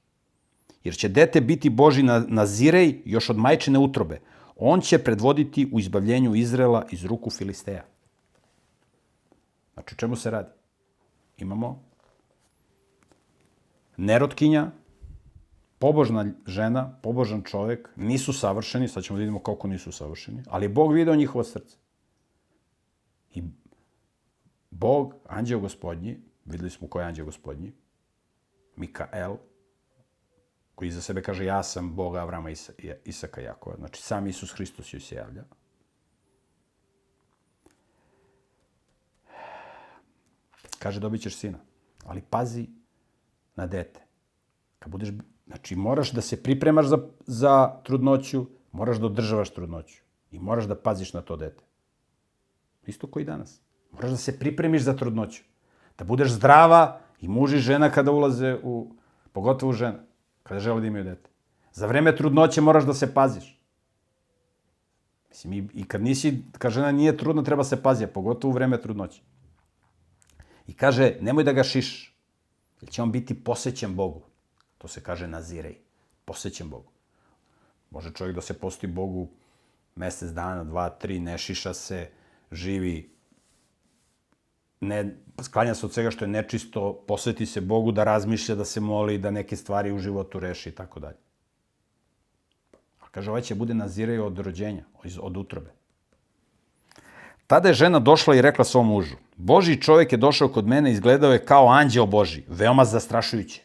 [0.85, 4.21] Jer će dete biti Boži na, na zirej još od majčine utrobe.
[4.57, 7.85] On će predvoditi u izbavljenju Izrela iz ruku Filisteja.
[9.75, 10.51] Znači, čemu se radi?
[11.39, 11.86] Imamo
[13.97, 14.71] nerotkinja,
[15.79, 20.93] pobožna žena, pobožan čovek, nisu savršeni, sad ćemo da vidimo koliko nisu savršeni, ali Bog
[20.93, 21.77] video njihovo srce.
[23.35, 23.43] I
[24.71, 27.73] Bog, anđeo gospodnji, videli smo ko je anđeo gospodnji,
[28.77, 29.37] Mikael,
[30.75, 32.51] koji za sebe kaže ja sam Bog Avrama,
[33.05, 33.77] Isaka, Jakova.
[33.77, 35.45] Znači, sam Isus Hristos joj se javlja.
[40.79, 41.59] Kaže, dobit ćeš sina.
[42.05, 42.67] Ali pazi
[43.57, 44.01] na dete.
[44.79, 45.09] Kad budeš,
[45.47, 50.03] znači, moraš da se pripremaš za, za trudnoću, moraš da održavaš trudnoću.
[50.31, 51.65] I moraš da paziš na to dete.
[52.87, 53.61] Isto koji danas.
[53.93, 55.43] Moraš da se pripremiš za trudnoću.
[55.99, 58.95] Da budeš zdrava i muž i žena kada ulaze u,
[59.33, 59.99] pogotovo žena,
[60.43, 61.31] kada žele da imaju dete.
[61.73, 63.57] Za vreme trudnoće moraš da se paziš.
[65.29, 68.81] Mislim, i, i kad nisi, kad žena nije trudna, treba se paziti, pogotovo u vreme
[68.83, 69.23] trudnoće.
[70.67, 72.16] I kaže, nemoj da ga šiš,
[72.81, 74.23] jer će on biti posvećen Bogu.
[74.79, 75.79] To se kaže nazirej,
[76.25, 76.93] posvećen Bogu.
[77.91, 79.29] Može čovjek da se posti Bogu
[79.97, 82.11] mesec dana, dva, tri, ne šiša se,
[82.53, 83.11] živi,
[84.81, 88.81] ne, sklanja se od svega što je nečisto, posveti se Bogu da razmišlja, da se
[88.81, 91.17] moli, da neke stvari u životu reši i tako dalje.
[93.01, 94.85] A kaže, ovaj će bude nazirej od rođenja,
[95.21, 95.73] od utrobe.
[97.47, 100.93] Tada je žena došla i rekla svom mužu, Boži čovjek je došao kod mene i
[100.93, 103.63] izgledao je kao anđeo Boži, veoma zastrašujuće.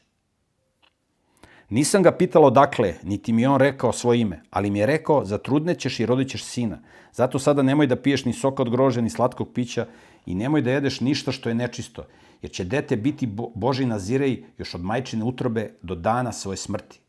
[1.69, 5.99] Nisam ga pitalo dakle, niti mi on rekao svoje ime, ali mi je rekao, zatrudnećeš
[5.99, 6.79] i rodit ćeš sina.
[7.13, 9.87] Zato sada nemoj da piješ ni soka od grože, ni slatkog pića
[10.25, 12.05] i nemoj da jedeš ništa što je nečisto,
[12.41, 16.99] jer će dete biti Boži nazirej još od majčine utrobe do dana svoje smrti.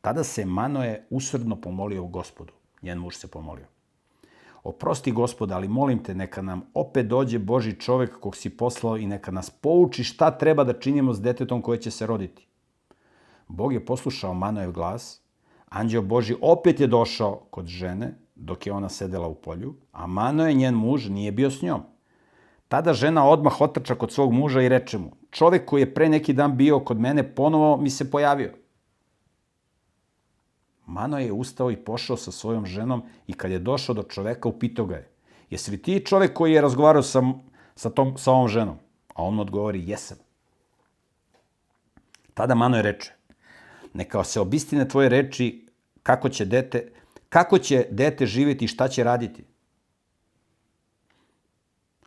[0.00, 2.52] Tada se Manoje usrdno pomolio u gospodu.
[2.82, 3.79] Njen muž se pomolio.
[4.62, 9.06] Oprosti gospoda, ali molim te, neka nam opet dođe Boži čovek kog si poslao i
[9.06, 12.46] neka nas pouči šta treba da činimo s detetom koje će se roditi.
[13.48, 15.22] Bog je poslušao Manojev glas,
[15.68, 20.54] anđeo Boži opet je došao kod žene, dok je ona sedela u polju, a Manoje,
[20.54, 21.82] njen muž, nije bio s njom.
[22.68, 26.32] Tada žena odmah otrča kod svog muža i reče mu, čovek koji je pre neki
[26.32, 28.59] dan bio kod mene ponovo mi se pojavio.
[30.90, 34.86] Mano je ustao i pošao sa svojom ženom i kad je došao do čoveka, upitao
[34.86, 35.08] ga je,
[35.50, 37.22] jesi li ti čovek koji je razgovarao sa,
[37.74, 38.76] sa, tom, sa ovom ženom?
[39.14, 40.18] A on mu odgovori, jesam.
[42.34, 43.12] Tada Mano je reče,
[43.94, 45.66] neka se obistine tvoje reči
[46.02, 46.92] kako će dete,
[47.28, 49.44] kako će dete živjeti i šta će raditi.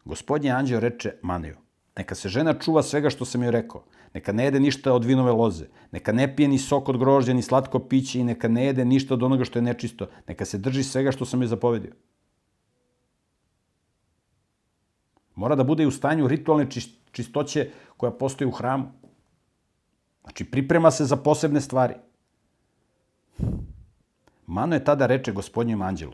[0.05, 1.57] Gospodnji anđeo reče Maniju,
[1.95, 5.31] neka se žena čuva svega što sam joj rekao, neka ne jede ništa od vinove
[5.31, 8.85] loze, neka ne pije ni sok od grožđa, ni slatko piće i neka ne jede
[8.85, 11.93] ništa od onoga što je nečisto, neka se drži svega što sam joj zapovedio.
[15.35, 16.67] Mora da bude u stanju ritualne
[17.11, 18.91] čistoće koja postoji u hramu.
[20.23, 21.93] Znači, priprema se za posebne stvari.
[24.47, 26.13] Mano je tada reče gospodnjem anđelu,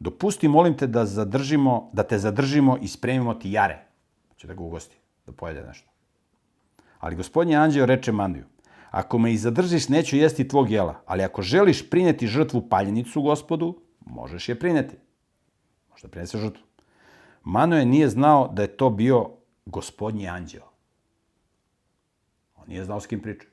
[0.00, 3.78] dopusti, molim te, da, zadržimo, da te zadržimo i spremimo ti jare.
[4.36, 5.89] Će da ga ugosti, da pojede nešto.
[7.00, 8.44] Ali gospodnji anđeo reče Maniju,
[8.90, 13.76] ako me i zadržiš, neću jesti tvog jela, ali ako želiš prineti žrtvu paljenicu gospodu,
[14.00, 14.96] možeš je prineti.
[15.90, 16.62] Možda prinese žrtvu.
[17.44, 19.30] Manoje nije znao da je to bio
[19.66, 20.70] gospodnji anđeo.
[22.56, 23.46] On nije znao s kim priča.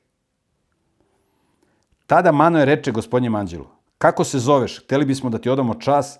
[2.06, 3.66] Tada Manoje reče gospodnjem anđelu,
[3.98, 6.18] kako se zoveš, hteli bismo da ti odamo čas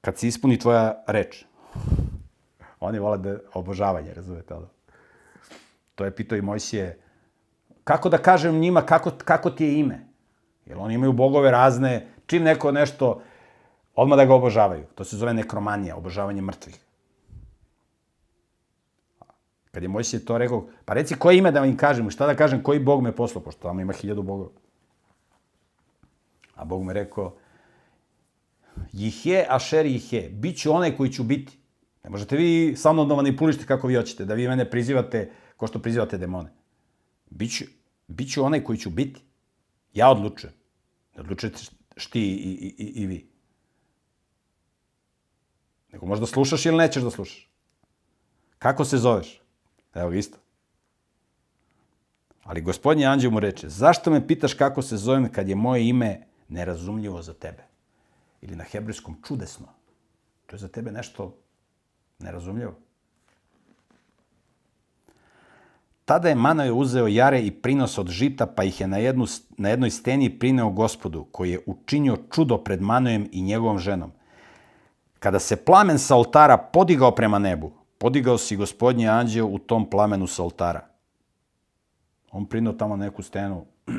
[0.00, 1.44] kad se ispuni tvoja reč.
[2.80, 4.66] Oni vole da obožavanje, razumete ono?
[5.94, 6.98] To je pitao i Mojsije.
[7.84, 10.06] Kako da kažem njima kako, kako ti je ime?
[10.66, 13.22] Jer oni imaju bogove razne, čim neko nešto,
[13.94, 14.84] odmah da ga obožavaju.
[14.94, 16.78] To se zove nekromanija, obožavanje mrtvih.
[19.70, 22.62] Kad je Mojsije to rekao, pa reci koje ime da im kažem, šta da kažem,
[22.62, 24.50] koji bog me poslao, pošto tamo ima hiljadu bogova.
[26.54, 27.34] A Bog me rekao,
[28.92, 31.58] Jihje, Ašer Jihje, bit ću onaj koji ću biti.
[32.04, 35.30] Ne možete vi sa mnom da manipulišite kako vi hoćete, da vi mene prizivate
[35.62, 36.50] ko što prizivate demone.
[37.30, 37.64] Biću,
[38.08, 39.20] biću onaj koji ću biti.
[39.94, 40.54] Ja odlučujem.
[41.16, 41.58] Odlučujete
[41.96, 43.28] šti i, i, i, i vi.
[45.92, 47.48] Nego možda slušaš ili nećeš da slušaš.
[48.58, 49.40] Kako se zoveš?
[49.94, 50.38] Evo isto.
[52.42, 56.26] Ali gospodnji anđeo mu reče, zašto me pitaš kako se zovem kad je moje ime
[56.48, 57.62] nerazumljivo za tebe?
[58.40, 59.68] Ili na hebrejskom čudesno.
[60.46, 61.36] To je za tebe nešto
[62.18, 62.74] nerazumljivo.
[66.12, 69.24] Tada je Manoje uzeo jare i prinos od žita, pa ih je na, jednu,
[69.56, 74.12] na jednoj steni prineo gospodu, koji je učinio čudo pred Manojem i njegovom ženom.
[75.18, 80.26] Kada se plamen sa oltara podigao prema nebu, podigao si gospodnji anđeo u tom plamenu
[80.26, 80.80] sa oltara.
[82.32, 83.64] On prinao tamo neku stenu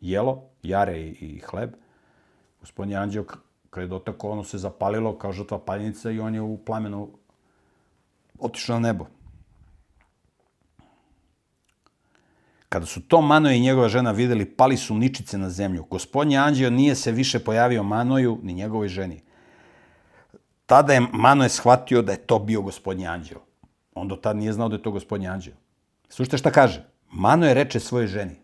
[0.00, 1.74] jelo, jare i, i hleb.
[2.60, 3.24] Gospodnji anđeo,
[3.70, 7.08] kada je dotakao, ono se zapalilo kao žrtva paljenica i on je u plamenu
[8.38, 9.06] otišao na nebo.
[12.74, 15.84] Kada su to Manoje i njegova žena videli, pali su ničice na zemlju.
[15.90, 19.22] Gospodnji anđeo nije se više pojavio Manoju ni njegovoj ženi.
[20.66, 23.38] Tada je Manoje shvatio da je to bio gospodnji anđeo.
[23.94, 25.54] On do tada nije znao da je to gospodnji anđeo.
[26.08, 26.82] Slušajte šta kaže.
[27.10, 28.34] Manoje reče svojoj ženi.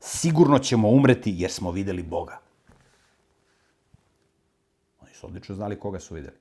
[0.00, 2.38] Sigurno ćemo umreti jer smo videli Boga.
[5.00, 6.36] Oni su odlično znali koga su videli.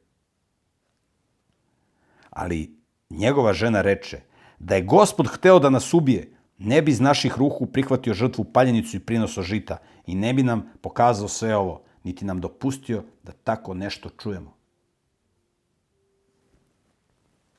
[2.29, 2.75] Ali
[3.09, 4.21] njegova žena reče
[4.59, 6.33] da je gospod hteo da nas ubije,
[6.63, 10.71] ne bi iz naših ruku prihvatio žrtvu paljenicu i prinoso žita i ne bi nam
[10.81, 14.53] pokazao sve ovo, niti nam dopustio da tako nešto čujemo.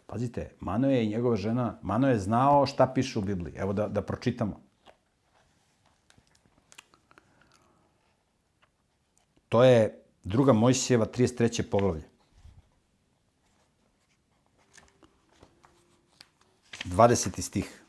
[0.06, 3.54] Pazite, Mano je i njegova žena, Mano je znao šta piše u Bibliji.
[3.56, 4.60] Evo da, da pročitamo.
[9.48, 11.62] To je druga Mojsijeva 33.
[11.70, 12.02] poglavlje.
[16.84, 17.40] 20.
[17.40, 17.83] stih.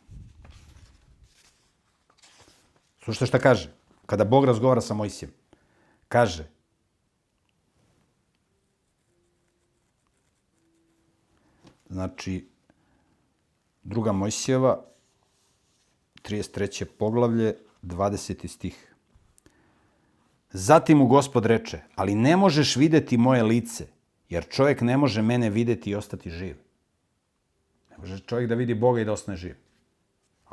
[3.05, 3.69] Slušajte šta kaže.
[4.05, 5.31] Kada Bog razgovara sa Mojsijem.
[6.07, 6.47] Kaže,
[11.89, 12.47] znači,
[13.83, 14.85] druga Mojsijeva,
[16.23, 16.85] 33.
[16.85, 18.47] poglavlje, 20.
[18.47, 18.95] stih.
[20.51, 23.87] Zatim mu gospod reče, ali ne možeš videti moje lice,
[24.29, 26.57] jer čovjek ne može mene videti i ostati živ.
[27.91, 29.64] Ne može čovjek da vidi Boga i da ostane živ.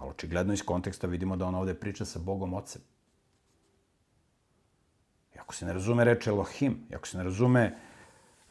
[0.03, 2.83] Ali očigledno iz konteksta vidimo da on ovde priča sa Bogom Otcem.
[5.35, 7.79] I ako se ne razume reče Elohim, i ako se ne razume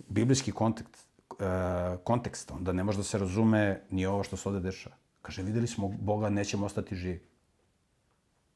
[0.08, 1.08] biblijski kontekst,
[1.40, 4.96] e, kontekst, onda ne može da se razume ni ovo što se ovde dešava.
[5.22, 7.22] Kaže, videli smo Boga, nećemo ostati živi.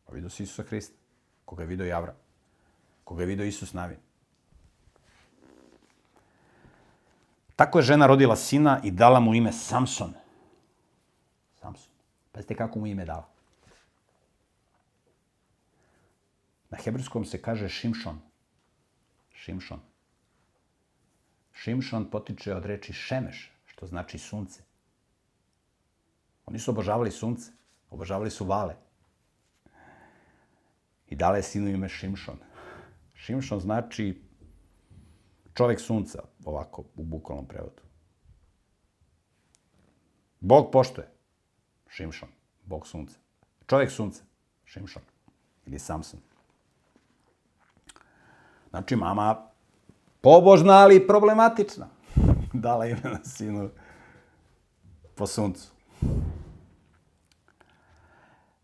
[0.06, 0.96] Pa vidio si Isusa Hrista,
[1.46, 2.16] koga je vidio Javra,
[3.04, 4.00] koga je vidio Isus Navin.
[7.56, 10.14] Tako je žena rodila sina i dala mu ime Samson.
[12.36, 13.30] Pazite kako mu ime dala.
[16.70, 18.20] Na hebrejskom se kaže Šimšon.
[19.32, 19.80] Šimšon.
[21.54, 24.64] Šimšon potiče od reči Šemeš, što znači sunce.
[26.46, 27.52] Oni su obožavali sunce,
[27.90, 28.76] obožavali su vale.
[31.08, 32.38] I dala je sinu ime Šimšon.
[33.14, 34.22] Šimšon znači
[35.54, 37.82] čovek sunca, ovako, u bukvalnom prevodu.
[40.40, 41.15] Bog poštoje.
[41.96, 42.30] Šimšon,
[42.66, 43.18] Bog sunca.
[43.68, 44.24] Čovek sunca.
[44.66, 45.02] Šimšon.
[45.66, 46.20] Ili Samson.
[48.70, 49.48] Znači, mama
[50.22, 51.88] pobožna, ali problematična.
[52.54, 53.70] Dala ime na sinu
[55.16, 55.72] po suncu.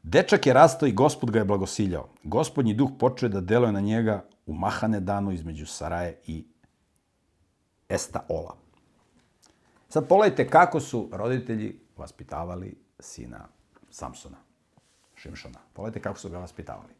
[0.03, 2.09] Dečak je rastao i gospod ga je blagosiljao.
[2.23, 6.45] Gospodnji duh počeo da deluje na njega u mahane danu između Saraje i
[7.89, 8.55] Esta Ola.
[9.89, 13.47] Sad pogledajte kako su roditelji vaspitavali sina
[13.89, 14.37] Samsona,
[15.15, 15.59] Šimšona.
[15.73, 16.93] Pogledajte kako su ga vaspitavali.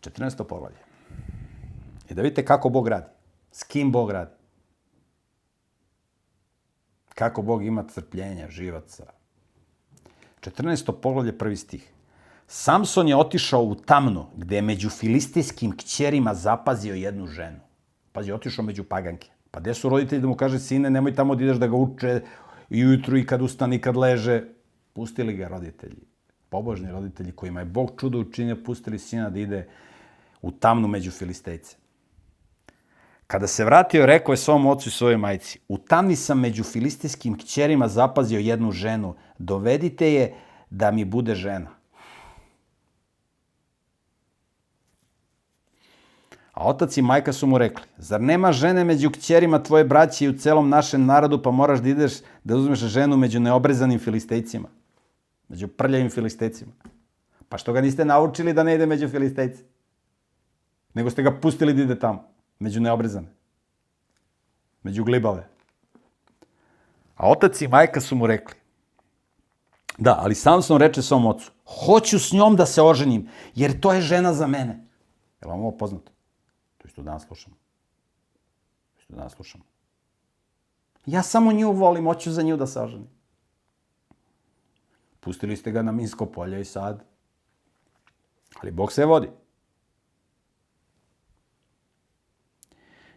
[0.00, 0.44] 14.
[0.44, 0.78] poglavlje.
[2.10, 3.06] I da vidite kako Bog radi.
[3.52, 4.30] S kim Bog radi.
[7.14, 9.06] Kako Bog ima crpljenja, živaca.
[10.40, 11.00] 14.
[11.00, 11.92] poglavlje, prvi stih.
[12.46, 17.60] Samson je otišao u tamnu, gde je među filistijskim kćerima zapazio jednu ženu.
[18.12, 19.30] Pazi, otišao među paganke.
[19.52, 22.20] Pa gde su roditelji da mu kaže, sine, nemoj tamo da ideš da ga uče
[22.70, 24.42] i ujutru i kad ustane i kad leže.
[24.92, 26.02] Pustili ga roditelji,
[26.48, 29.68] pobožni roditelji kojima je Bog čudo učinio, pustili sina da ide
[30.42, 31.76] u tamnu među filistejce.
[33.26, 37.38] Kada se vratio, rekao je svom ocu i svojoj majci, u tamni sam među filistijskim
[37.38, 40.34] kćerima zapazio jednu ženu, dovedite je
[40.70, 41.81] da mi bude žena.
[46.62, 50.28] A otac i majka su mu rekli, zar nema žene među kćerima tvoje braće i
[50.28, 52.12] u celom našem narodu, pa moraš da ideš
[52.44, 54.68] da uzmeš ženu među neobrezanim filistejcima?
[55.48, 56.72] Među prljavim filistejcima.
[57.48, 59.64] Pa što ga niste naučili da ne ide među filistejci?
[60.94, 62.24] Nego ste ga pustili da ide tamo,
[62.58, 63.34] među neobrezane.
[64.82, 65.48] Među glibave.
[67.16, 68.54] A otac i majka su mu rekli,
[69.98, 71.50] da, ali Samson reče svom ocu,
[71.86, 74.86] hoću s njom da se oženim, jer to je žena za mene.
[75.42, 76.12] Je vam ovo poznato?
[76.92, 77.56] To isto danas slušamo.
[78.94, 79.64] To isto danas slušamo.
[81.06, 83.08] Ja samo nju volim, hoću za nju da se oženim.
[85.20, 87.04] Pustili ste ga na Minsko polje i sad.
[88.60, 89.28] Ali Bog se vodi.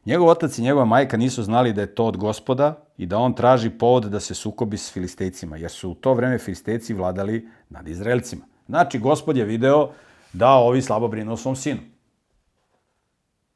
[0.05, 3.33] Njegov otac i njegova majka nisu znali da je to od gospoda i da on
[3.33, 7.87] traži povod da se sukobi s filistejcima, jer su u to vreme filistejci vladali nad
[7.87, 8.45] Izraelcima.
[8.67, 9.91] Znači, gospod je video
[10.33, 11.94] da ovi slabo brinu o svom sinu.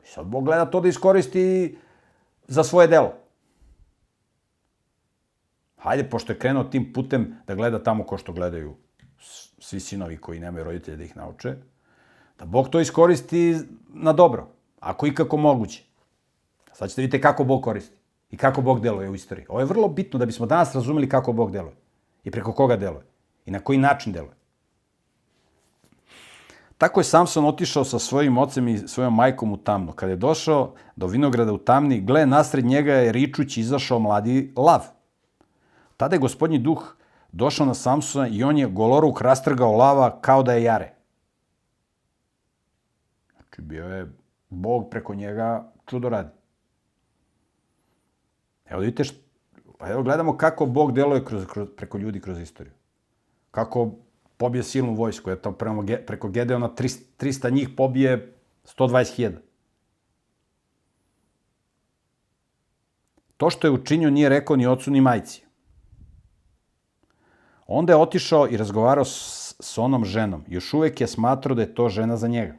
[0.04, 1.78] Sad Bog gleda to da iskoristi
[2.48, 3.14] za svoje delo.
[5.78, 8.76] Hajde, pošto je krenuo tim putem da gleda tamo ko što gledaju
[9.60, 11.56] svi sinovi koji nemaju roditelje da ih nauče,
[12.40, 13.56] da Bog to iskoristi
[13.94, 14.48] na dobro,
[14.80, 15.84] ako i kako moguće.
[16.74, 17.98] Sad ćete vidite kako Bog koristi
[18.32, 19.46] i kako Bog deluje u istoriji.
[19.50, 21.76] Ovo je vrlo bitno da bismo danas razumeli kako Bog deluje
[22.24, 23.06] i preko koga deluje
[23.46, 24.39] i na koji način deluje.
[26.80, 29.92] Tako je Samson otišao sa svojim ocem i svojom majkom u tamnu.
[29.92, 34.86] Kada je došao do vinograda u tamni, gle, nasred njega je ričući izašao mladi lav.
[35.98, 36.96] Tada je gospodnji duh
[37.32, 40.94] došao na Samsona i on je goloruk rastrgao lava kao da je jare.
[43.32, 44.14] Znači, bio je
[44.50, 46.32] Bog preko njega čudo radi.
[48.66, 49.18] Evo vidite, što,
[49.80, 52.74] evo gledamo kako Bog deluje kroz, kroz, preko ljudi kroz istoriju.
[53.52, 53.92] Kako
[54.40, 58.34] pobije silnu vojsku, eto prema, preko Gedeona 300, 300 njih pobije
[58.78, 59.36] 120.000.
[63.38, 65.44] To što je učinio nije rekao ni ocu ni majci.
[67.68, 70.44] Onda je otišao i razgovarao s, s onom ženom.
[70.48, 72.56] Još uvek je smatrao da je to žena za njega.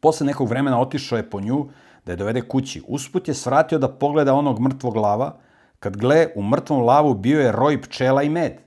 [0.00, 1.68] Posle nekog vremena otišao je po nju
[2.06, 2.82] da je dovede kući.
[2.86, 5.38] Usput je svratio da pogleda onog mrtvog lava,
[5.78, 8.63] kad gle, u mrtvom lavu bio je roj pčela i med.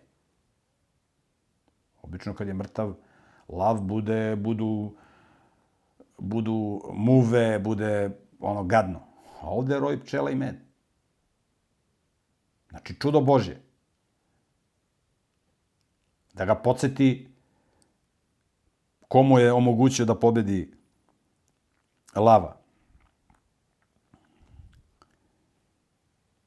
[2.08, 2.94] Obično kad je mrtav
[3.48, 4.96] lav, bude, budu,
[6.18, 9.00] budu muve, bude ono gadno.
[9.42, 10.56] A ovde je roj pčela i med.
[12.70, 13.62] Znači, čudo Božje.
[16.34, 17.28] Da ga podsjeti
[19.08, 20.74] komu je omogućio da pobedi
[22.16, 22.58] lava.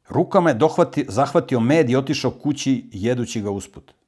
[0.09, 4.00] Rukama je dohvati, zahvatio med i otišao kući jedući ga usput.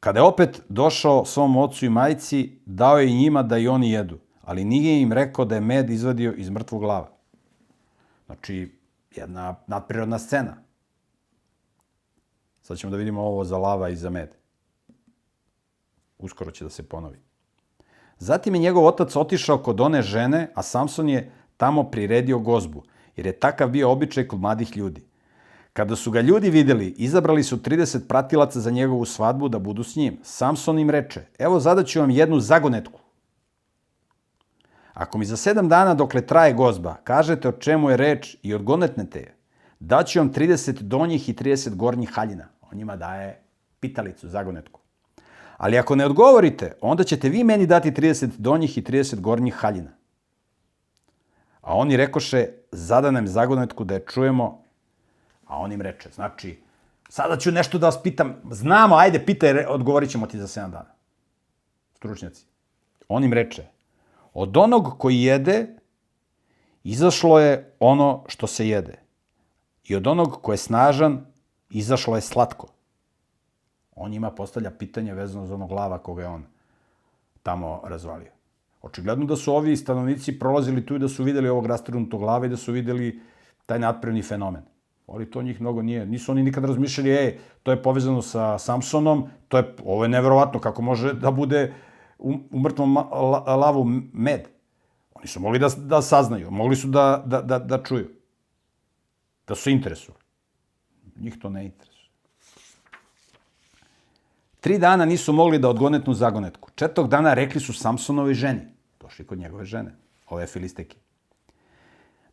[0.00, 4.18] Kada je opet došao svom ocu i majci, dao je njima da i oni jedu.
[4.48, 7.10] ali nije im rekao da je med izvadio iz mrtvog lava.
[8.26, 8.78] Znači,
[9.14, 10.56] jedna nadprirodna scena.
[12.62, 14.30] Sad ćemo da vidimo ovo za lava i za med.
[16.18, 17.18] Uskoro će da se ponovi.
[18.18, 22.82] Zatim je njegov otac otišao kod one žene, a Samson je tamo priredio gozbu,
[23.16, 25.07] jer je takav bio običaj kod mladih ljudi.
[25.78, 29.96] Kada su ga ljudi videli, izabrali su 30 pratilaca za njegovu svadbu da budu s
[29.96, 30.18] njim.
[30.22, 33.00] Samson im reče, evo zadaću vam jednu zagonetku.
[34.94, 39.18] Ako mi za sedam dana dokle traje gozba, kažete o čemu je reč i odgonetnete
[39.18, 39.34] je,
[39.80, 42.48] daću vam 30 donjih i 30 gornjih haljina.
[42.70, 43.42] On njima daje
[43.80, 44.80] pitalicu, zagonetku.
[45.56, 49.90] Ali ako ne odgovorite, onda ćete vi meni dati 30 donjih i 30 gornjih haljina.
[51.60, 54.67] A oni rekoše, zadanem zagonetku da je čujemo,
[55.48, 56.58] a on im reče, znači,
[57.08, 60.94] sada ću nešto da vas pitam, znamo, ajde, pitaj, odgovorit ćemo ti za 7 dana.
[61.94, 62.44] Stručnjaci.
[63.08, 63.64] On im reče,
[64.34, 65.66] od onog koji jede,
[66.84, 68.98] izašlo je ono što se jede.
[69.84, 71.26] I od onog ko je snažan,
[71.70, 72.68] izašlo je slatko.
[73.94, 76.44] On njima postavlja pitanje vezano za onog lava koga je on
[77.42, 78.30] tamo razvalio.
[78.82, 82.48] Očigledno da su ovi stanovnici prolazili tu i da su videli ovog rastrnutog glava i
[82.48, 83.20] da su videli
[83.66, 84.62] taj nadprevni fenomen.
[85.08, 86.06] Ali to njih mnogo nije.
[86.06, 90.60] Nisu oni nikad razmišljali, ej, to je povezano sa Samsonom, to je, ovo je neverovatno,
[90.60, 91.74] kako može da bude
[92.18, 92.96] u, u mrtvom
[93.46, 94.48] lavu med.
[95.14, 98.08] Oni su mogli da, da saznaju, mogli su da, da, da, da čuju.
[99.46, 100.12] Da su interesu.
[101.16, 102.08] Njih to ne interesuje.
[104.60, 106.70] Tri dana nisu mogli da odgonetnu zagonetku.
[106.74, 108.60] Četog dana rekli su Samsonovi ženi.
[109.00, 109.94] Došli kod njegove žene,
[110.28, 110.96] ove filisteke.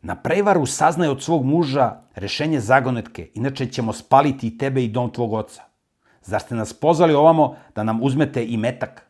[0.06, 5.10] Na prevaru saznaje od svog muža rešenje zagonetke, inače ćemo spaliti i tebe i dom
[5.10, 5.62] tvog oca.
[6.22, 9.02] Zar ste nas pozvali ovamo da nam uzmete i metak?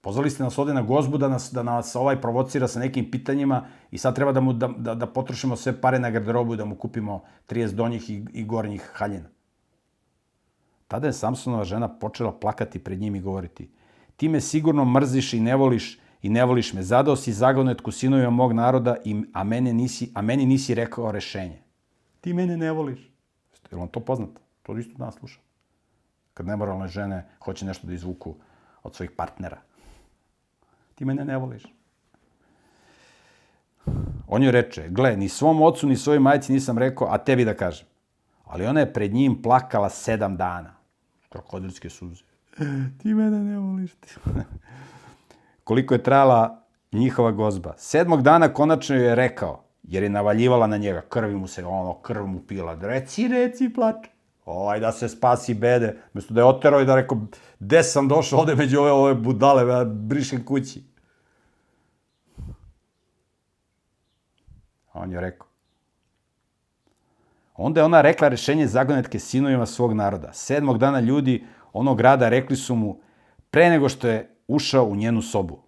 [0.00, 3.64] Pozvali ste nas ovde na gozbu da nas, da nas ovaj provocira sa nekim pitanjima
[3.90, 6.76] i sad treba da, mu, da, da, da potrošimo sve pare na garderobu da mu
[6.76, 9.28] kupimo 30 donjih i, i gornjih haljina.
[10.88, 13.70] Tada je Samsonova žena počela plakati pred njim i govoriti
[14.16, 16.82] Ti me sigurno mrziš i ne voliš i ne voliš me.
[16.82, 21.62] Zadao si zagonetku sinovima mog naroda, i, a, mene nisi, a meni nisi rekao rešenje.
[22.20, 23.10] Ti mene ne voliš.
[23.70, 24.40] Je vam to poznato?
[24.62, 25.40] To isto danas sluša.
[26.34, 28.34] Kad nemoralne žene hoće nešto da izvuku
[28.82, 29.60] od svojih partnera.
[30.94, 31.62] Ti mene ne voliš.
[34.28, 37.54] On joj reče, gle, ni svom ocu, ni svojoj majci nisam rekao, a tebi da
[37.54, 37.86] kažem.
[38.44, 40.74] Ali ona je pred njim plakala sedam dana
[41.28, 42.24] krokodilske suze.
[43.02, 43.94] Ti mene ne voliš.
[43.94, 44.08] Ti.
[45.72, 47.74] Koliko je trajala njihova gozba.
[47.76, 52.26] Sedmog dana konačno je rekao, jer je navaljivala na njega, krvi mu se, ono, krv
[52.26, 52.74] mu pila.
[52.80, 53.96] Reci, reci, plač.
[54.44, 55.96] Ovaj, da se spasi bede.
[56.12, 57.18] Mesto da je oterao i da rekao,
[57.58, 60.82] gde sam došao ovde među ove, ove budale, ja brišem kući.
[64.92, 65.46] A on je rekao,
[67.56, 70.32] Onda je ona rekla rešenje zagonetke sinovima svog naroda.
[70.32, 73.00] Sedmog dana ljudi onog grada rekli su mu,
[73.50, 75.62] pre nego što je ušao u njenu sobu.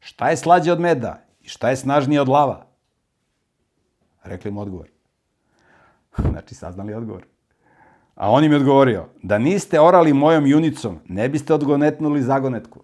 [0.00, 2.66] Šta je slađe od meda i šta je snažnije od lava?
[4.24, 4.88] Rekli mu odgovor.
[6.30, 7.26] Znači, saznali odgovor.
[8.14, 12.80] A on im je odgovorio, da niste orali mojom junicom, ne biste odgonetnuli zagonetku.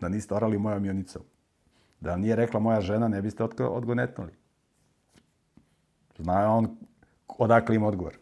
[0.00, 1.22] Da niste orali mojom junicom.
[2.00, 4.32] Da nije rekla moja žena, ne biste odgonetnuli.
[6.18, 6.76] Zna on
[7.38, 8.18] odakle ima odgovor.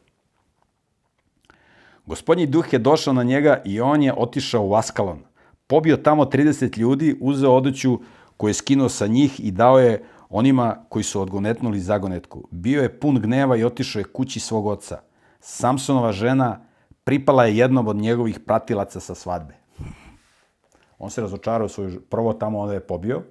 [2.07, 5.26] Gospodnji duh je došao na njega i on je otišao u Askalon.
[5.67, 8.01] Pobio tamo 30 ljudi, uzeo odeću
[8.37, 12.49] koju je skinuo sa njih i dao je onima koji su odgonetnuli zagonetku.
[12.51, 15.01] Bio je pun gneva i otišao je kući svog oca.
[15.41, 16.61] Samsonova žena
[17.05, 19.55] pripala je jednom od njegovih pratilaca sa svadbe.
[20.99, 23.23] On se razočarao svoju, prvo tamo onda je pobio,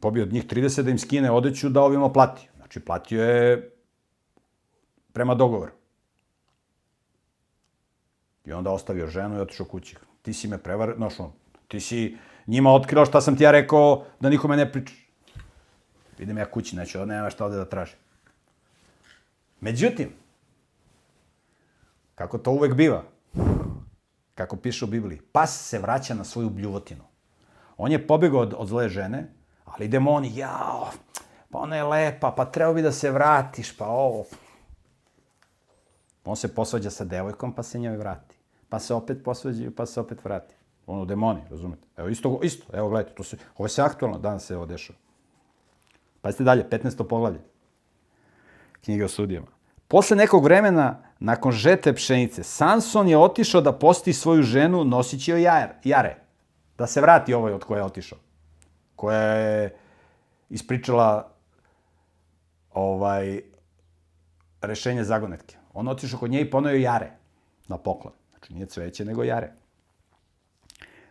[0.00, 2.48] pobio od njih 30 da im skine odeću da ovima plati.
[2.56, 3.70] Znači, platio je
[5.12, 5.72] prema dogovoru.
[8.44, 9.96] I onda ostavio ženu i otišao kući.
[10.22, 10.94] Ti si me prevar...
[10.96, 11.32] Znaš, on,
[11.68, 12.16] ti si
[12.46, 15.08] njima otkrilo šta sam ti ja rekao da nikome ne pričaš.
[16.18, 17.96] Idem ja kući, neću, nema šta ovde da tražim.
[19.60, 20.12] Međutim,
[22.14, 23.04] kako to uvek biva,
[24.34, 27.04] kako piše u Bibliji, pas se vraća na svoju bljuvotinu.
[27.76, 29.28] On je pobegao od, od zle žene,
[29.72, 30.90] Ali demoni, jao,
[31.50, 34.24] pa ona je lepa, pa treba bi da se vratiš, pa ovo.
[36.24, 38.36] On se posvađa sa devojkom, pa se njoj vrati.
[38.68, 40.54] Pa se opet posvađa, pa se opet vrati.
[40.86, 41.86] Ono, demoni, razumete?
[41.96, 44.98] Evo, isto, isto, evo, gledajte, to se, ovo sve aktualno, danas se ovo dešava.
[46.20, 47.08] Pazite dalje, 15.
[47.08, 47.40] poglavlje.
[48.80, 49.46] Knjiga o sudijama.
[49.88, 55.42] Posle nekog vremena, nakon žete pšenice, Samson je otišao da posti svoju ženu nosići joj
[55.84, 56.16] jare.
[56.78, 58.18] Da se vrati ovoj od koje je otišao.
[58.96, 59.76] Koja je
[60.50, 61.28] ispričala
[62.74, 63.42] ovaj,
[64.60, 65.56] rešenje zagonetke.
[65.72, 67.10] On otišao kod nje i ponio jare
[67.68, 68.14] na poklon.
[68.30, 69.52] Znači nije cveće, nego jare.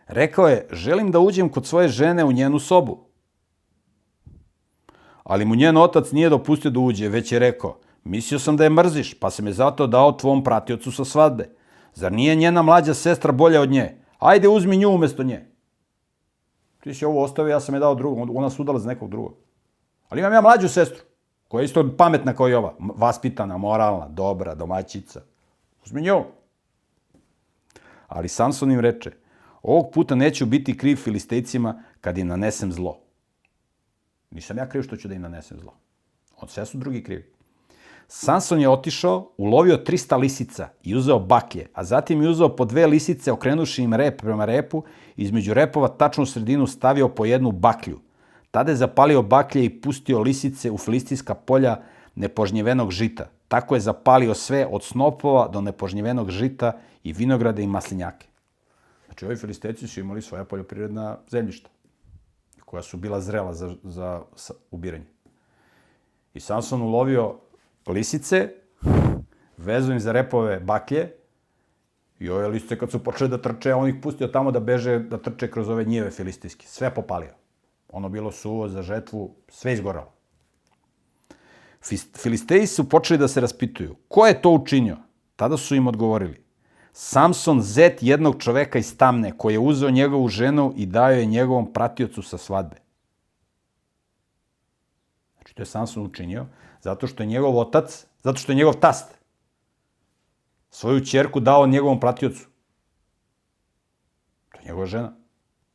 [0.06, 2.98] Rekao je, želim da uđem kod svoje žene u njenu sobu.
[5.22, 8.70] Ali mu njen otac nije dopustio da uđe, već je rekao, mislio sam da je
[8.70, 11.48] mrziš, pa sam je zato dao tvom pratiocu sa svadbe.
[11.94, 13.98] Zar nije njena mlađa sestra bolja od nje?
[14.18, 15.46] Ajde, uzmi nju umesto nje.
[16.80, 19.34] Ti si ovo ostavio, ja sam je dao drugom, ona se udala za nekog drugog.
[20.08, 21.04] Ali imam ja mlađu sestru,
[21.52, 25.20] koja je isto pametna kao i ova, vaspitana, moralna, dobra, domaćica.
[25.84, 26.24] Uzmi nju.
[28.08, 29.10] Ali Samson im reče,
[29.62, 32.98] ovog puta neću biti kriv filistejcima kad im nanesem zlo.
[34.30, 35.74] Nisam ja kriv što ću da im nanesem zlo.
[36.36, 37.32] Od sve su drugi krivi.
[38.08, 42.86] Samson je otišao, ulovio 300 lisica i uzeo baklje, a zatim je uzeo po dve
[42.86, 44.84] lisice, okrenuši im rep prema repu,
[45.16, 48.00] između repova tačnu sredinu stavio po jednu baklju.
[48.52, 51.80] Tada je zapalio baklje i pustio lisice u filistijska polja
[52.14, 53.30] nepožnjevenog žita.
[53.48, 56.72] Tako je zapalio sve od snopova do nepožnjevenog žita
[57.04, 58.26] i vinograde i maslinjake.
[59.06, 61.70] Znači, ovi filisteci su imali svoja poljoprivredna zemljišta,
[62.64, 64.20] koja su bila zrela za, za,
[64.70, 65.06] ubiranje.
[66.34, 67.38] I Samson ulovio
[67.86, 68.48] lisice,
[69.56, 71.12] vezu im za repove baklje
[72.18, 75.18] i ove lisice kad su počeli da trče, on ih pustio tamo da beže, da
[75.18, 76.66] trče kroz ove njive filistijske.
[76.66, 77.41] Sve popalio.
[77.92, 80.12] Ono bilo suvo za žetvu, sve izgoralo.
[82.22, 83.96] Filisteji su počeli da se raspituju.
[84.08, 84.96] Ko je to učinio?
[85.36, 86.44] Tada su im odgovorili.
[86.92, 91.72] Samson, zet jednog čoveka iz Tamne, koji je uzeo njegovu ženu i dao je njegovom
[91.72, 92.76] pratiocu sa svadbe.
[95.34, 96.46] Znači, to je Samson učinio,
[96.80, 99.22] zato što je njegov otac, zato što je njegov tast
[100.70, 102.46] svoju čerku dao njegovom pratiocu.
[104.48, 105.12] To je njegova žena.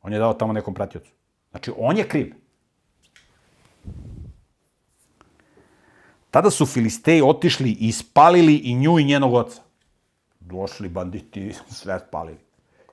[0.02, 1.17] On je dao tamo nekom pratiocu.
[1.50, 2.34] Znači, on je kriv.
[6.30, 9.62] Tada su Filisteji otišli i ispalili i nju i njenog oca.
[10.40, 12.38] Došli banditi, sve spalili.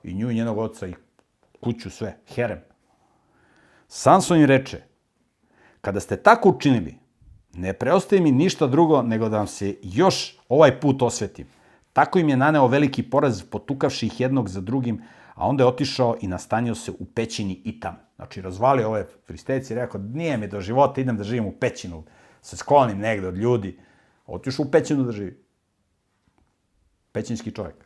[0.02, 0.94] I nju i njenog oca i
[1.60, 2.16] kuću, sve.
[2.34, 2.60] Herem.
[3.88, 4.82] Samson im reče,
[5.80, 6.98] kada ste tako učinili,
[7.54, 11.46] ne preostaje mi ništa drugo nego da vam se još ovaj put osvetim.
[11.92, 15.02] Tako im je naneo veliki poraz, potukavši ih jednog za drugim,
[15.36, 17.96] a onda je otišao i nastanio se u pećini Itam.
[18.16, 22.04] Znači, razvalio ove fristeci i rekao, nije mi do života, idem da živim u pećinu,
[22.42, 23.78] se sklonim negde od ljudi.
[24.26, 25.44] Otišao u pećinu da živi.
[27.12, 27.76] Pećinski čovjek.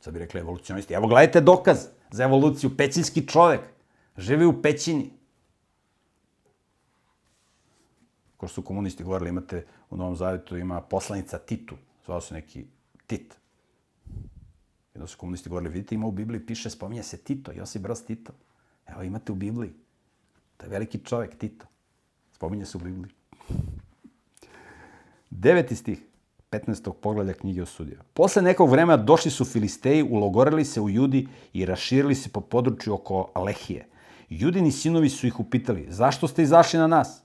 [0.00, 0.94] Sad bi rekli evolucionisti.
[0.94, 2.76] Evo, gledajte dokaz za evoluciju.
[2.76, 3.60] Pećinski čovjek.
[4.16, 5.10] Živi u pećini.
[8.36, 11.76] Ko su komunisti govorili, imate u Novom Zavetu, ima poslanica Titu.
[12.04, 12.66] Zvao se neki
[13.06, 13.45] Tit.
[14.96, 18.32] Jedno su komunisti govorili, vidite, ima u Bibliji, piše, spominje se Tito, Josip Broz Tito.
[18.86, 19.72] Evo, imate u Bibliji.
[20.56, 21.66] To je veliki čovek, Tito.
[22.32, 23.12] Spominje se u Bibliji.
[25.30, 26.06] Deveti stih
[26.50, 26.92] 15.
[26.92, 27.98] poglavlja knjige o sudiju.
[28.14, 32.94] Posle nekog vremena došli su Filisteji, ulogorili se u Judi i raširili se po području
[32.94, 33.88] oko Alehije.
[34.28, 37.22] Judini sinovi su ih upitali, zašto ste izašli na nas?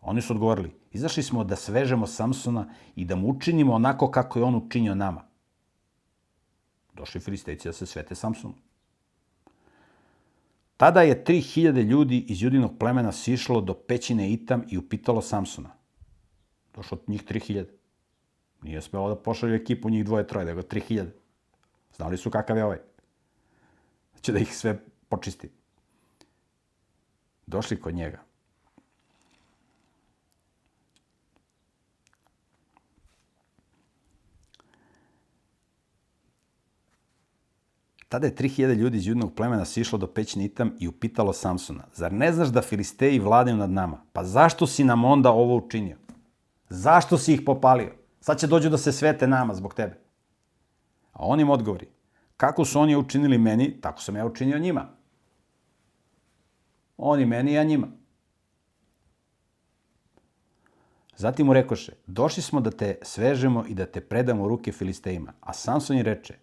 [0.00, 4.44] Oni su odgovorili, izašli smo da svežemo Samsona i da mu učinimo onako kako je
[4.44, 5.31] on učinio nama.
[6.92, 8.54] Došli Filistejci da se svete Samsonu.
[10.76, 15.70] Tada je 3000 ljudi iz judinog plemena sišlo do pećine Itam i upitalo Samsona.
[16.74, 17.66] Došlo od njih 3000.
[18.62, 21.06] Nije smelo da pošalju ekipu njih dvoje, troje, nego 3000.
[21.96, 22.78] Znali su kakav je ovaj.
[24.20, 24.78] Će da ih sve
[25.08, 25.50] počisti.
[27.46, 28.22] Došli kod njega.
[38.12, 42.12] Tada je 3000 ljudi iz judnog plemena sišlo do pećine Itam i upitalo Samsona, zar
[42.12, 44.02] ne znaš da Filisteji vladaju nad nama?
[44.12, 45.96] Pa zašto si nam onda ovo učinio?
[46.68, 47.94] Zašto si ih popalio?
[48.20, 49.98] Sad će dođu da se svete nama zbog tebe.
[51.12, 51.88] A on im odgovori,
[52.36, 54.88] kako su oni učinili meni, tako sam ja učinio njima.
[56.96, 57.88] Oni meni, ja njima.
[61.16, 65.32] Zatim mu rekoše, došli smo da te svežemo i da te predamo u ruke Filistejima.
[65.40, 66.34] A Samson je reče,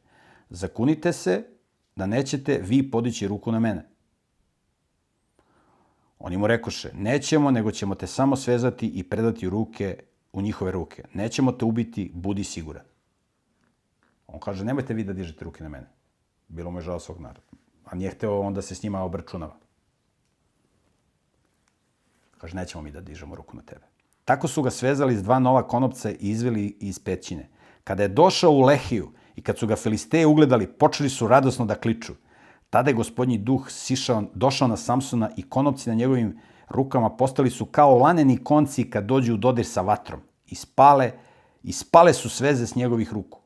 [0.50, 1.59] zakunite se
[2.00, 3.86] da nećete vi podići ruku na mene.
[6.20, 10.72] Oni mu rekoše, nećemo, nego ćemo te samo svezati i predati u ruke, u njihove
[10.72, 11.04] ruke.
[11.14, 12.84] Nećemo te ubiti, budi siguran.
[14.28, 15.88] On kaže, nemojte vi da dižete ruke na mene.
[16.48, 17.52] Bilo mu je žao svog naroda.
[17.86, 19.56] A nije hteo on da se s njima obračunava.
[22.38, 23.86] Kaže, nećemo mi da dižemo ruku na tebe.
[24.26, 27.50] Tako su ga svezali s dva nova konopca i izveli iz pećine.
[27.84, 31.76] Kada je došao u Lehiju i kad su ga Filisteje ugledali, počeli su radosno da
[31.76, 32.14] kliču.
[32.70, 37.66] Tada je gospodnji duh sišao, došao na Samsona i konopci na njegovim rukama postali su
[37.66, 40.20] kao laneni konci kad dođu u dodir sa vatrom.
[40.48, 41.12] Ispale,
[41.64, 43.40] ispale su sveze s njegovih ruku.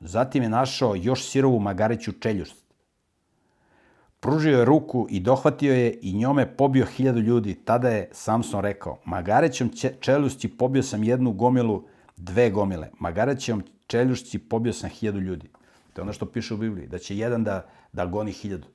[0.00, 2.56] Zatim je našao još sirovu magareću čeljušt.
[4.20, 7.54] Pružio je ruku i dohvatio je i njome pobio hiljadu ljudi.
[7.54, 9.70] Tada je Samson rekao, magarećom
[10.00, 11.84] čeljušći pobio sam jednu gomilu,
[12.16, 12.90] dve gomile.
[12.98, 15.48] Magarećom čeljušći pobio sam hiljadu ljudi.
[15.92, 18.66] To je ono što piše u Bibliji, da će jedan da, da goni hiljadu.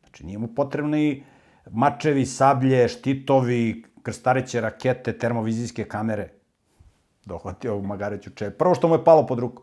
[0.00, 1.22] Znači, nije mu potrebno i
[1.70, 6.28] mačevi, sablje, štitovi, krstareće rakete, termovizijske kamere.
[7.24, 8.50] Dohvatio Magareću če.
[8.50, 9.62] Prvo što mu je palo pod ruku.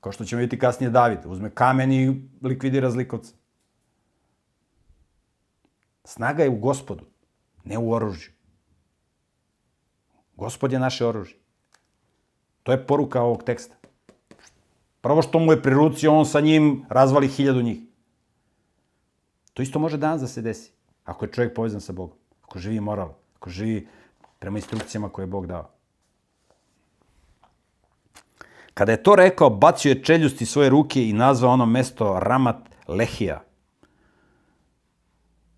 [0.00, 1.18] Kao što ćemo vidjeti kasnije David.
[1.24, 3.34] Uzme kamen i likvidira zlikovca.
[6.04, 7.04] Snaga je u gospodu,
[7.64, 8.35] ne u oružju.
[10.36, 11.36] Gospod je naše oružje.
[12.62, 13.76] To je poruka ovog teksta.
[15.00, 17.78] Prvo što mu je pri ruci, on sa njim razvali hiljadu njih.
[19.54, 20.72] To isto može danas da se desi.
[21.04, 22.16] Ako je čovjek povezan sa Bogom.
[22.42, 23.14] Ako živi moral.
[23.36, 23.88] Ako živi
[24.38, 25.70] prema instrukcijama koje je Bog dao.
[28.74, 32.56] Kada je to rekao, bacio je čeljusti svoje ruke i nazvao ono mesto Ramat
[32.88, 33.42] Lehija,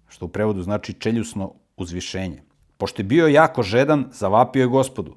[0.09, 2.43] što u prevodu znači čeljusno uzvišenje.
[2.79, 5.17] Pošto je bio jako žedan, zavapio je gospodu.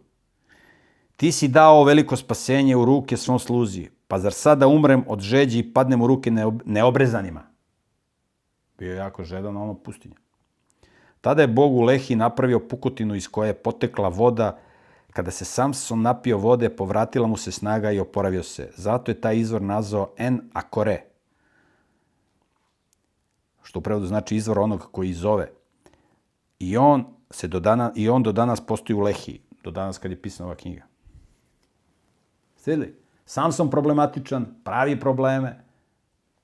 [1.15, 5.59] Ti si dao veliko spasenje u ruke svom sluzi, pa zar sada umrem od žeđi
[5.59, 6.31] i padnem u ruke
[6.65, 7.43] neobrezanima?
[8.77, 10.15] Bio je jako žedan ono pustinje.
[11.21, 14.59] Tada je Bog u Lehi napravio pukotinu iz koje je potekla voda.
[15.13, 18.71] Kada se Samson napio vode, povratila mu se snaga i oporavio se.
[18.75, 21.03] Zato je taj izvor nazvao En Akore,
[23.63, 25.51] što u prevodu znači izvor onog koji zove.
[26.59, 30.11] I on, se do dana, I on do danas postoji u Lehi, do danas kad
[30.11, 30.83] je pisana ova knjiga.
[32.55, 32.95] Svidli?
[33.25, 35.63] Samson problematičan, pravi probleme,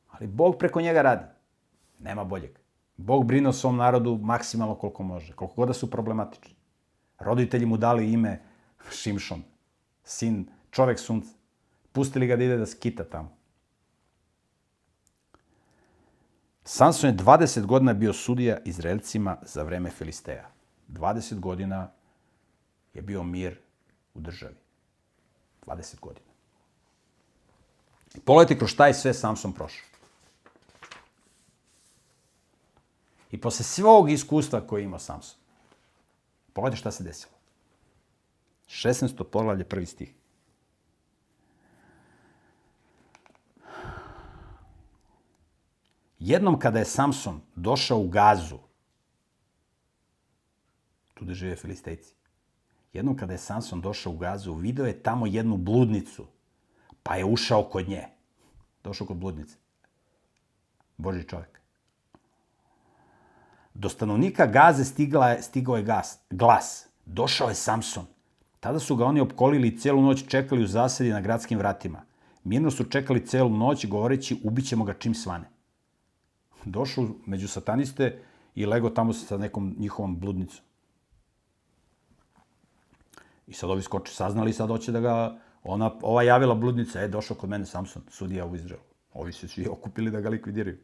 [0.10, 1.26] ali Bog preko njega radi.
[2.00, 2.60] Nema boljeg.
[2.98, 6.56] Bog brine o svom narodu maksimalno koliko može, koliko god da su problematični.
[7.20, 8.42] Roditelji mu dali ime
[8.92, 9.44] Šimšon,
[10.04, 11.34] sin, čovek sunca.
[11.92, 13.38] Pustili ga da ide da skita tamo.
[16.64, 20.57] Samson je 20 godina bio sudija Izraelcima za vreme Filisteja.
[20.88, 21.92] 20 godina
[22.94, 23.60] je bio mir
[24.14, 24.56] u državi.
[25.66, 26.28] 20 godina.
[28.26, 29.86] Pogledajte kroz šta je sve Samson prošao.
[33.32, 35.40] I posle svog iskustva koje ima Samson,
[36.54, 37.34] pogledajte šta se desilo.
[38.68, 39.24] 16.
[39.24, 40.14] poglavlje, prvi stih.
[46.20, 48.60] Jednom kada je Samson došao u Gazu,
[51.18, 52.14] tu gde žive filistejci,
[52.94, 56.28] jednom kada je Samson došao u Gazu, video je tamo jednu bludnicu,
[57.04, 58.04] pa je ušao kod nje.
[58.84, 59.56] Došao kod bludnice.
[60.98, 61.62] Boži čovjek.
[63.74, 66.88] Do stanovnika Gaze stigla je, stigao je gas, glas.
[67.06, 68.06] Došao je Samson.
[68.60, 72.02] Tada su ga oni opkolili i celu noć čekali u zasedi na gradskim vratima.
[72.44, 75.50] Mirno su čekali celu noć govoreći ubićemo ga čim svane.
[76.66, 78.20] Došao među sataniste
[78.56, 80.67] i lego tamo sa nekom njihovom bludnicom.
[83.48, 87.38] I sad ovi skoči, saznali sad hoće da ga, ona, ova javila bludnica, e, došao
[87.38, 88.84] kod mene Samson, sudija u Izraelu.
[89.14, 90.78] Ovi su svi okupili da ga likvidiraju.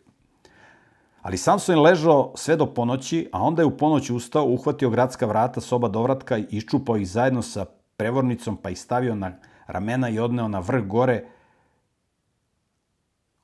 [1.22, 5.26] Ali Samson je ležao sve do ponoći, a onda je u ponoć ustao, uhvatio gradska
[5.26, 7.66] vrata soba dovratka i iščupao ih zajedno sa
[7.98, 9.32] prevornicom, pa ih stavio na
[9.68, 11.24] ramena i odneo na vrh gore,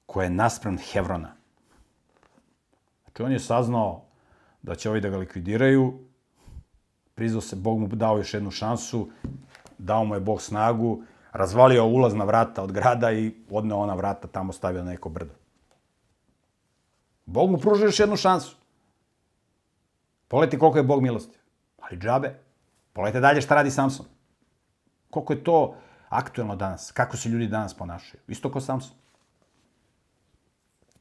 [0.05, 1.35] koja je naspram Hevrona.
[3.03, 4.05] Znači, on je saznao
[4.61, 5.99] da će ovi da ga likvidiraju,
[7.19, 9.09] priznao se, Bog mu dao još jednu šansu,
[9.77, 11.01] dao mu je Bog snagu,
[11.31, 15.33] razvalio ulazna vrata od grada i odneo ona vrata tamo stavio na neko brdo.
[17.25, 18.55] Bog mu pruža još jednu šansu.
[20.27, 21.37] Pogledajte koliko je Bog milosti.
[21.81, 22.39] Ali džabe.
[22.93, 24.05] Pogledajte dalje šta radi Samson.
[25.09, 25.75] Koliko je to
[26.09, 26.91] aktuelno danas.
[26.91, 28.21] Kako se ljudi danas ponašaju.
[28.27, 28.95] Isto kao Samson.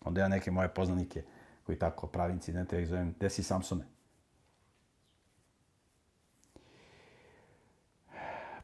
[0.05, 1.23] Onda ja neke moje poznanike
[1.67, 3.98] koji tako pravi incidente, ja ih zovem, gde si Samsone?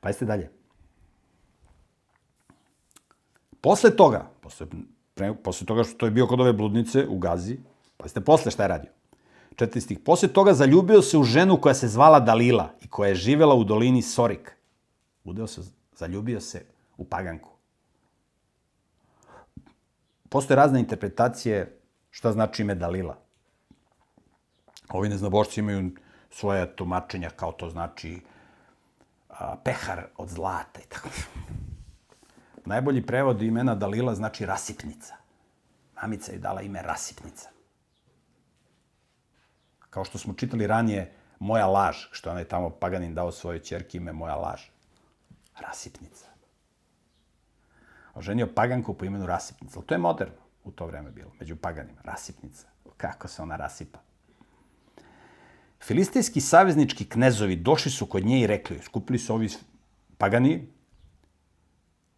[0.04, 0.50] Pazite dalje.
[3.60, 4.66] Posle toga, posle
[5.14, 7.56] pre, posle toga što to je bio kod ove bludnice u Gazi,
[7.96, 8.90] pa ste posle šta je radio?
[9.56, 9.98] Četiri stih.
[10.04, 13.64] Posle toga zaljubio se u ženu koja se zvala Dalila i koja je živela u
[13.64, 14.52] dolini Sorik.
[15.24, 15.62] Udeo se,
[15.96, 17.50] zaljubio se u paganku.
[20.28, 21.80] Postoje razne interpretacije
[22.10, 23.16] šta znači ime Dalila.
[24.88, 25.90] Ovi neznabošci imaju
[26.30, 28.20] svoje tumačenja kao to znači
[29.38, 31.08] a, pehar od zlata i tako.
[32.64, 35.14] Najbolji prevod imena Dalila znači rasipnica.
[36.02, 37.48] Mamica je dala ime rasipnica.
[39.90, 43.96] Kao što smo čitali ranije, moja laž, što je onaj tamo paganin dao svojoj čerki
[43.96, 44.62] ime moja laž.
[45.60, 46.26] Rasipnica.
[48.14, 49.78] Oženio paganku po imenu Rasipnica.
[49.78, 52.00] Ali to je moderno u to vreme bilo, među paganima.
[52.04, 52.66] Rasipnica.
[52.96, 53.98] Kako se ona rasipa.
[55.84, 59.48] Filistejski saveznički knezovi došli su kod nje i rekli, skupili su ovi
[60.18, 60.68] pagani,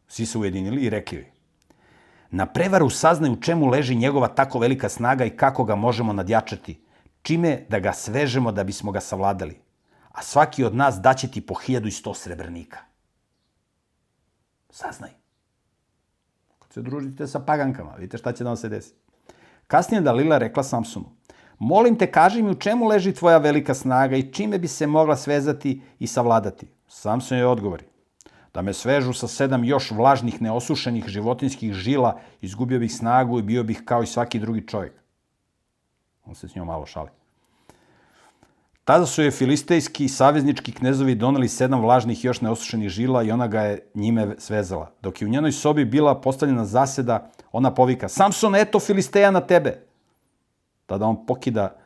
[0.09, 1.37] svi se ujedinili i rekli
[2.31, 6.81] na prevaru saznaju čemu leži njegova tako velika snaga i kako ga možemo nadjačati,
[7.23, 9.61] čime da ga svežemo da bismo ga savladali.
[10.13, 12.79] A svaki od nas daće ti po hiljadu i sto srebrnika.
[14.71, 15.11] Saznaj.
[16.59, 18.95] Kad se družite sa pagankama, vidite šta će da vam se desi.
[19.67, 21.13] Kasnije Dalila rekla Samsonu,
[21.59, 25.17] molim te, kaži mi u čemu leži tvoja velika snaga i čime bi se mogla
[25.17, 26.67] svezati i savladati.
[26.89, 27.85] Samson je odgovori,
[28.55, 33.65] da me svežu sa sedam još vlažnih, neosušenih životinskih žila, izgubio bih snagu i bio
[33.65, 34.93] bih kao i svaki drugi čovjek.
[36.25, 37.09] On se s njom malo šali.
[38.87, 43.47] Tada su je filistejski i saveznički knezovi doneli sedam vlažnih još neosušenih žila i ona
[43.47, 44.91] ga je njime svezala.
[45.03, 49.86] Dok je u njenoj sobi bila postavljena zaseda, ona povika, Samson, eto Filisteja na tebe.
[50.87, 51.77] Tada on pokida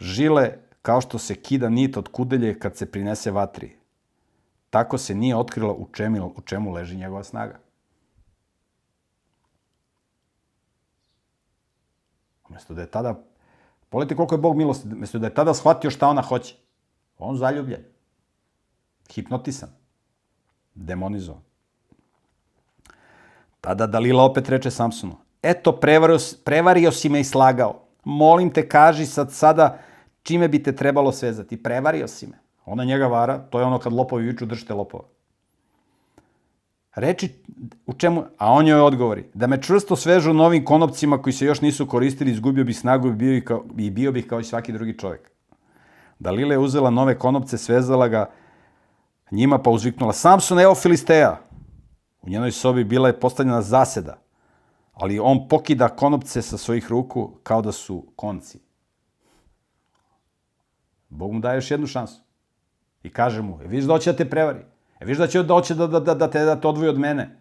[0.00, 3.76] žile kao što se kida nit od kudelje kad se prinese vatri.
[4.70, 7.58] Tako se nije otkrilo u čemu, u čemu leži njegova snaga.
[12.48, 13.14] Umesto da je tada,
[13.88, 16.56] pogledajte koliko je Bog milosti, umesto da je tada shvatio šta ona hoće.
[17.18, 17.84] On zaljubljen,
[19.10, 19.68] hipnotisan,
[20.74, 21.42] demonizovan.
[23.60, 27.82] Tada Dalila opet reče Samsonu, eto, prevario, prevario si me i slagao.
[28.04, 29.78] Molim te, kaži sad sada
[30.22, 31.62] čime bi te trebalo svezati.
[31.62, 32.38] Prevario si me.
[32.64, 35.04] Ona njega vara, to je ono kad lopovi viču držite lopova.
[36.94, 37.28] Reči
[37.86, 41.60] u čemu, a on joj odgovori, da me čvrsto svežu novim konopcima koji se još
[41.60, 44.98] nisu koristili, izgubio bih snagu i bio, kao, i bio bih kao i svaki drugi
[44.98, 45.30] čovjek.
[46.18, 48.30] Dalila je uzela nove konopce, svezala ga
[49.30, 51.40] njima pa uzviknula, Samson, evo Filisteja.
[52.22, 54.18] U njenoj sobi bila je postavljena zaseda,
[55.00, 58.58] ali on pokida konopce sa svojih ruku kao da su konci.
[61.08, 62.20] Bog mu daje još jednu šansu.
[63.02, 64.60] I kaže mu, e, vidiš da hoće da te prevari.
[65.00, 66.98] E, vidiš da će da hoće da, da, da, da, te, da te odvoji od
[66.98, 67.36] mene.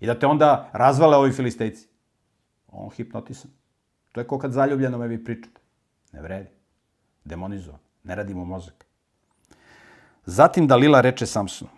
[0.00, 1.86] I da te onda razvale ovi filistejci.
[2.68, 3.50] On hipnotisan.
[4.12, 5.60] To je ko kad zaljubljeno me vi pričate.
[6.12, 6.50] Ne vredi.
[7.24, 7.80] Demonizovan.
[8.04, 8.86] Ne radi mu mozak.
[10.26, 11.70] Zatim Dalila reče Samsonu,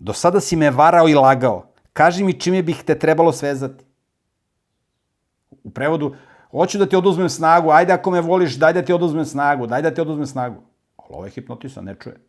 [0.00, 1.66] do sada si me varao i lagao.
[1.92, 3.89] Kaži mi čime bih te trebalo svezati.
[5.64, 6.14] U prevodu,
[6.50, 9.82] hoću da ti oduzmem snagu, ajde ako me voliš, daj da ti oduzmem snagu, daj
[9.82, 10.62] da ti oduzmem snagu.
[10.96, 12.20] Ali ovo je hipnotisan, ne čuje.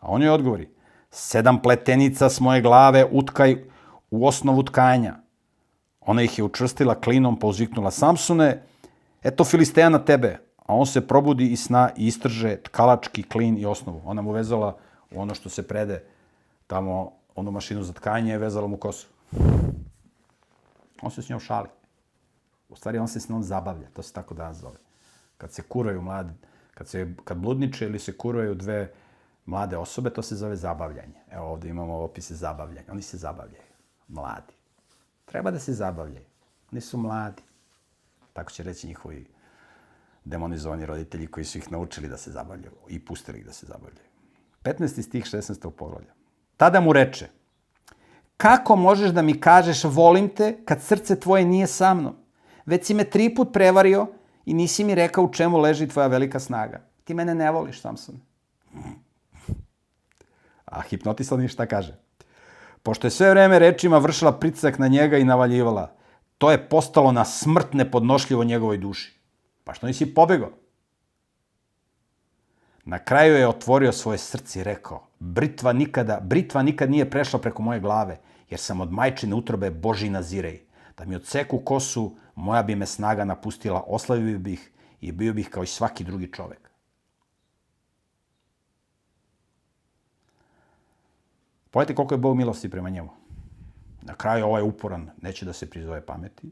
[0.00, 0.68] A on joj odgovori,
[1.10, 3.64] sedam pletenica s moje glave utkaj
[4.10, 5.14] u osnovu tkanja.
[6.00, 8.62] Ona ih je učvrstila klinom, pa uzviknula Samsune,
[9.22, 10.38] eto Filisteja na tebe.
[10.66, 14.02] A on se probudi iz sna i istrže tkalački klin i osnovu.
[14.04, 14.76] Ona mu vezala
[15.10, 16.02] u ono što se prede
[16.66, 19.08] tamo, onu mašinu za tkanje je vezala mu kosu.
[21.02, 21.68] On se s njom šali.
[22.68, 23.88] U stvari, on se s njom zabavlja.
[23.92, 24.78] To se tako danas zove.
[25.38, 26.34] Kad se kuraju mladi,
[26.74, 28.92] kad, se, kad bludniče ili se kuraju dve
[29.46, 31.20] mlade osobe, to se zove zabavljanje.
[31.30, 32.92] Evo ovde imamo opise zabavljanja.
[32.92, 33.62] Oni se zabavljaju.
[34.08, 34.52] Mladi.
[35.24, 36.26] Treba da se zabavljaju.
[36.72, 37.42] Oni su mladi.
[38.32, 39.26] Tako će reći njihovi
[40.24, 44.08] demonizovani roditelji koji su ih naučili da se zabavljaju i pustili ih da se zabavljaju.
[44.62, 45.02] 15.
[45.02, 45.70] stih 16.
[45.70, 46.12] poglavlja.
[46.56, 47.28] Tada mu reče,
[48.36, 52.16] kako možeš da mi kažeš volim te kad srce tvoje nije sa mnom?
[52.68, 54.06] Već si me tri put prevario
[54.44, 56.80] i nisi mi rekao u čemu leži tvoja velika snaga.
[57.04, 58.20] Ti mene ne voliš, Samson.
[60.64, 61.96] A hipnotisan šta kaže?
[62.82, 65.94] Pošto je sve vreme rečima vršila pritisak na njega i navaljivala,
[66.38, 69.18] to je postalo na smrt nepodnošljivo njegovoj duši.
[69.64, 70.50] Pa što nisi pobegao?
[72.84, 77.62] Na kraju je otvorio svoje srce i rekao, britva nikada, britva nikad nije prešla preko
[77.62, 78.18] moje glave,
[78.50, 80.68] jer sam od majčine utrobe Boži nazirej.
[80.98, 84.70] Da mi odseku kosu, moja bi me snaga napustila, oslavio bih
[85.00, 86.70] i bio bih kao i svaki drugi čovek.
[91.70, 93.10] Pogledajte koliko je Bog milosti prema njemu.
[94.02, 96.50] Na kraju ovaj uporan neće da se prizove pameti.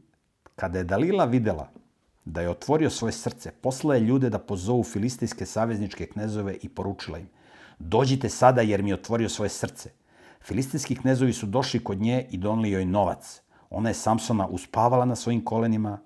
[0.55, 1.69] Kada je Dalila videla
[2.25, 7.19] da je otvorio svoje srce, poslala je ljude da pozovu filistijske savezničke knezove i poručila
[7.19, 7.29] im
[7.79, 9.89] Dođite sada jer mi je otvorio svoje srce.
[10.41, 13.41] Filistijski knezovi su došli kod nje i doneli joj novac.
[13.69, 15.99] Ona je Samsona uspavala na svojim kolenima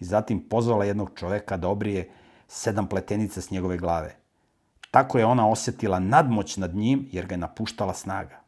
[0.00, 2.10] i zatim pozvala jednog čoveka da obrije
[2.48, 4.16] sedam pletenica s njegove glave.
[4.90, 8.40] Tako je ona osjetila nadmoć nad njim, jer ga je napuštala snaga.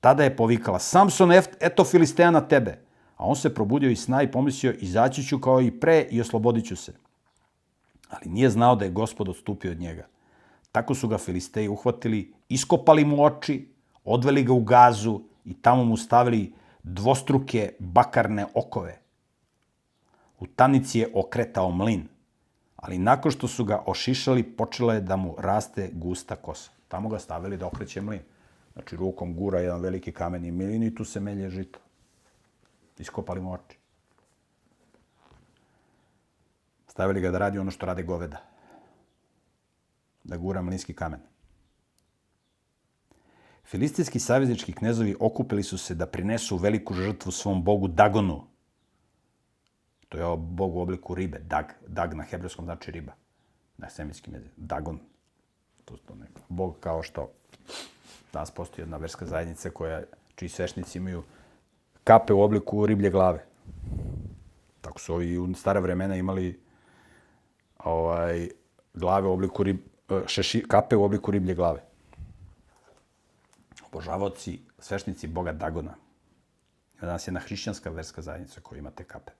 [0.00, 2.78] Tada je povikala, Samson, eto Filisteja na tebe.
[3.16, 6.66] A on se probudio iz sna i pomislio, izaći ću kao i pre i oslobodit
[6.66, 6.92] ću se.
[8.10, 10.06] Ali nije znao da je gospod odstupio od njega.
[10.72, 13.68] Tako su ga Filisteji uhvatili, iskopali mu oči,
[14.04, 16.52] odveli ga u gazu i tamo mu stavili
[16.84, 18.98] dvostruke bakarne okove.
[20.40, 22.08] U tamnici je okretao mlin,
[22.76, 26.70] ali nakon što su ga ošišali, počela je da mu raste gusta kosa.
[26.88, 28.20] Tamo ga stavili da okreće mlin.
[28.72, 31.78] Znači, rukom gura jedan veliki kameni mlin i tu se melje žito.
[32.98, 33.78] Iskopali mu oči.
[36.88, 38.42] Stavili ga da radi ono što rade goveda.
[40.24, 41.20] Da gura mlinski kamen.
[43.64, 48.44] Filistijski saveznički knezovi okupili su se da prinesu veliku žrtvu svom bogu Dagonu.
[50.08, 51.64] To je bog u obliku ribe, Dag.
[51.86, 53.12] Dag na hebrejskom znači riba.
[53.76, 54.54] Na semitskim jeziku.
[54.56, 54.98] Dagon.
[55.84, 56.40] To je to neko.
[56.48, 57.30] Bog kao što
[58.32, 60.02] danas postoji jedna verska zajednica koja,
[60.34, 61.22] čiji svešnici imaju
[62.04, 63.44] kape u obliku riblje glave.
[64.80, 66.60] Tako su ovi u stare vremena imali
[67.78, 68.48] ovaj,
[68.94, 69.78] glave u obliku rib,
[70.26, 71.93] šeši, kape u obliku riblje glave
[73.94, 75.94] obožavaoci, svešnici Boga Dagona.
[77.00, 79.32] Danas je jedna hrišćanska verska zajednica koja ima te kape.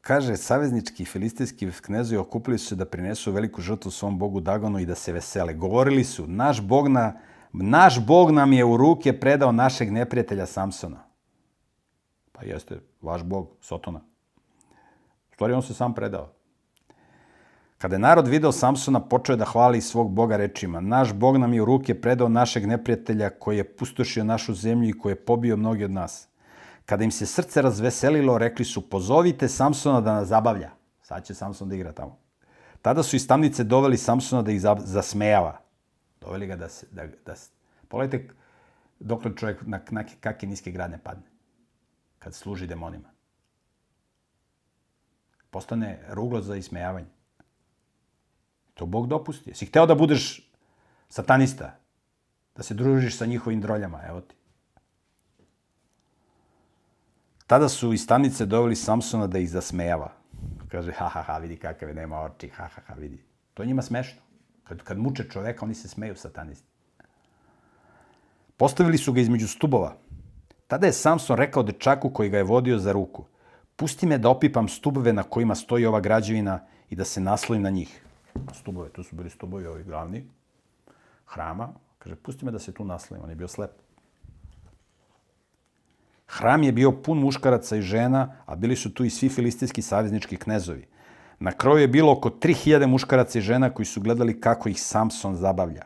[0.00, 4.86] Kaže, saveznički filistijski knezovi okupili su se da prinesu veliku žrtvu svom bogu Dagonu i
[4.86, 5.54] da se vesele.
[5.54, 7.18] Govorili su, naš bog, na,
[7.52, 11.02] naš bog nam je u ruke predao našeg neprijatelja Samsona.
[12.32, 14.00] Pa jeste, vaš bog, Sotona.
[15.30, 16.35] U stvari, on se sam predao.
[17.78, 20.80] Kada je narod video Samsona, počeo je da hvali svog boga rečima.
[20.80, 24.98] Naš bog nam je u ruke predao našeg neprijatelja koji je pustošio našu zemlju i
[24.98, 26.28] koji je pobio mnogi od nas.
[26.86, 30.70] Kada im se srce razveselilo, rekli su, pozovite Samsona da nas zabavlja.
[31.02, 32.18] Sad će Samson da igra tamo.
[32.82, 35.60] Tada su iz tamnice doveli Samsona da ih zasmejava.
[36.20, 36.86] Doveli ga da se...
[36.90, 37.34] Da, da,
[37.88, 38.34] pogledajte
[39.00, 41.26] dokle čovjek na, na kakve niske gradne padne.
[42.18, 43.08] Kad služi demonima.
[45.50, 47.15] Postane ruglo za ismejavanje.
[48.76, 49.54] To Bog dopusti.
[49.54, 50.50] Si hteo da budeš
[51.08, 51.72] satanista?
[52.56, 54.36] Da se družiš sa njihovim droljama, evo ti.
[57.46, 60.12] Tada su iz stanice doveli Samsona da ih zasmejava.
[60.68, 63.22] Kaže, ha, ha, ha, vidi kakav je, nema oči, ha, ha, ha, vidi.
[63.54, 64.20] To njima smešno.
[64.64, 66.68] Kad, kad muče čoveka, oni se smeju satanisti.
[68.56, 69.96] Postavili su ga između stubova.
[70.66, 73.24] Tada je Samson rekao dečaku koji ga je vodio za ruku.
[73.76, 76.60] Pusti me da opipam stubove na kojima stoji ova građevina
[76.90, 78.05] i da se naslovim na njih
[78.54, 80.24] stubove, tu su bili stubovi ovi glavni,
[81.26, 81.68] hrama.
[81.98, 83.70] Kaže, pusti me da se tu naslovim, on je bio slep.
[86.26, 90.36] Hram je bio pun muškaraca i žena, a bili su tu i svi filistijski saveznički
[90.36, 90.86] knezovi.
[91.38, 95.36] Na kroju je bilo oko 3000 muškaraca i žena koji su gledali kako ih Samson
[95.36, 95.84] zabavlja.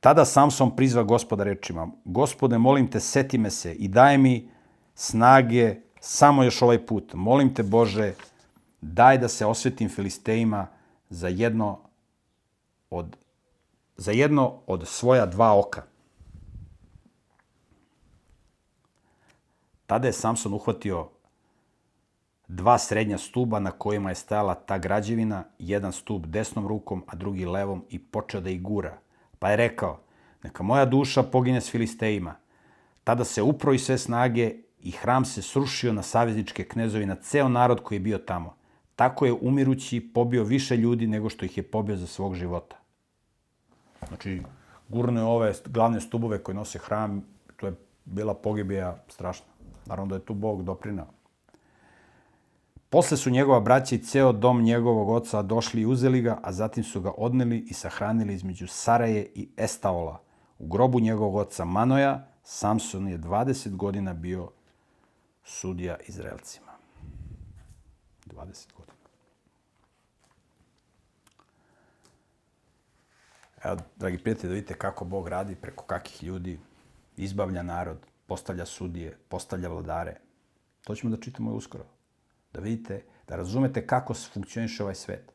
[0.00, 4.48] Tada Samson prizva gospoda rečima, gospode, molim te, seti me se i daj mi
[4.94, 7.14] snage samo još ovaj put.
[7.14, 8.12] Molim te, Bože,
[8.80, 10.66] daj da se osvetim Filistejima,
[11.10, 11.80] za jedno
[12.90, 13.16] od,
[13.96, 15.82] za jedno od svoja dva oka.
[19.86, 21.08] Tada je Samson uhvatio
[22.48, 27.44] dva srednja stuba na kojima je stajala ta građevina, jedan stub desnom rukom, a drugi
[27.44, 28.98] levom i počeo da ih gura.
[29.38, 30.00] Pa je rekao,
[30.42, 32.34] neka moja duša pogine s Filistejima.
[33.04, 37.48] Tada se upro i sve snage i hram se srušio na savezničke knezovi, na ceo
[37.48, 38.56] narod koji je bio tamo.
[38.96, 42.76] Tako je umirući pobio više ljudi nego što ih je pobio za svog života.
[44.08, 44.42] Znači,
[44.88, 47.24] gurne ove glavne stubove koje nose hram,
[47.56, 47.74] to je
[48.04, 49.46] bila pogibija strašna.
[49.86, 51.06] Naravno da je tu Bog doprinao.
[52.90, 56.84] Posle su njegova braća i ceo dom njegovog oca došli i uzeli ga, a zatim
[56.84, 60.20] su ga odneli i sahranili između Saraje i Estaola.
[60.58, 64.50] U grobu njegovog oca Manoja, Samson je 20 godina bio
[65.44, 66.73] sudija Izraelcima.
[68.26, 68.94] 20 godina.
[73.64, 76.58] Evo, dragi prijatelji, da vidite kako Bog radi, preko kakih ljudi
[77.16, 80.16] izbavlja narod, postavlja sudije, postavlja vladare.
[80.84, 81.84] To ćemo da čitamo uskoro.
[82.52, 85.32] Da vidite, da razumete kako funkcioniše ovaj svet.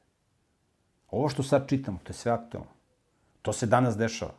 [1.11, 2.69] Ovo što sad čitamo, to je sve aktualno.
[3.41, 4.33] To se danas dešava.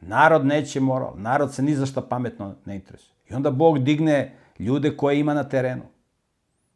[0.00, 3.14] Narod neće moral, narod se ni za šta pametno ne interesuje.
[3.30, 5.82] I onda Bog digne ljude koje ima na terenu,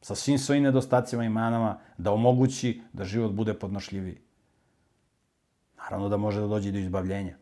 [0.07, 4.21] sa svim svojim nedostacima i manama, da omogući da život bude podnošljiviji.
[5.77, 7.35] Naravno da može da dođe do izbavljenja.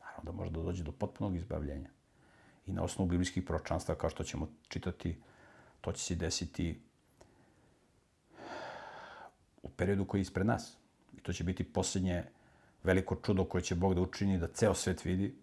[0.00, 1.90] Naravno da može da dođe do potpunog izbavljenja.
[2.66, 5.14] i na osnovu biblijskih proročanstva, kao što ćemo čitati,
[5.80, 6.80] to će se desiti
[9.62, 10.76] u periodu koji je ispred nas.
[11.16, 12.24] I to će biti posljednje
[12.82, 15.34] veliko čudo koje će Bog da učini, da ceo svet vidi.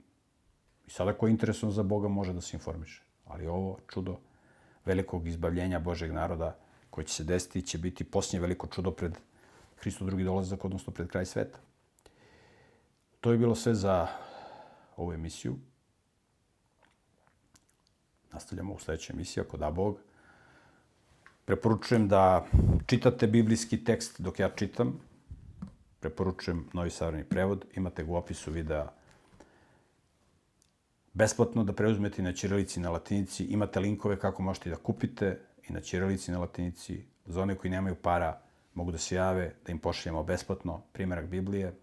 [0.88, 3.06] I sada ko je interesuan za Boga može da se informiše.
[3.26, 4.18] Ali ovo čudo
[4.86, 6.56] velikog izbavljenja Božeg naroda
[6.90, 9.18] koje će se desiti će biti posljednje veliko čudo pred
[9.78, 11.60] Hristo drugi dolazak, odnosno pred kraj sveta.
[13.22, 14.08] To je bilo sve za
[14.98, 15.58] ovu emisiju.
[18.32, 20.00] Nastavljamo u sledećoj emisiji, ako da Bog.
[21.46, 22.46] Preporučujem da
[22.86, 25.00] čitate biblijski tekst dok ja čitam.
[26.00, 27.66] Preporučujem Novi savrani prevod.
[27.76, 28.88] Imate ga u opisu videa
[31.16, 33.46] besplatno da preuzmete na ćirilici i na latinici.
[33.46, 35.40] Imate linkove kako možete da kupite
[35.70, 37.06] i na ćirilici i na latinici.
[37.26, 38.42] Za one koji nemaju para
[38.74, 41.74] mogu da se jave, da im pošaljemo besplatno primjerak Biblije.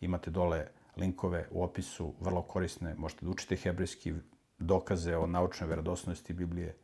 [0.00, 0.66] Imate dole
[0.96, 2.94] linkove u opisu, vrlo korisne.
[2.94, 4.12] Možete da učite hebrejski
[4.58, 6.76] dokaze o naučnoj verodostojnosti Biblije,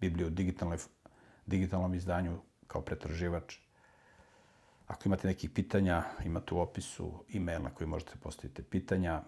[0.00, 0.30] Bibliju u
[1.46, 3.56] digitalnom izdanju kao pretraživač.
[4.86, 9.22] Ako imate nekih pitanja, imate u opisu e-mail na koji možete postaviti pitanja.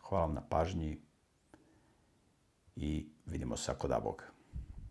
[0.00, 1.05] Hvala vam na pažnji
[2.76, 4.35] i vidimo se ako da Bog.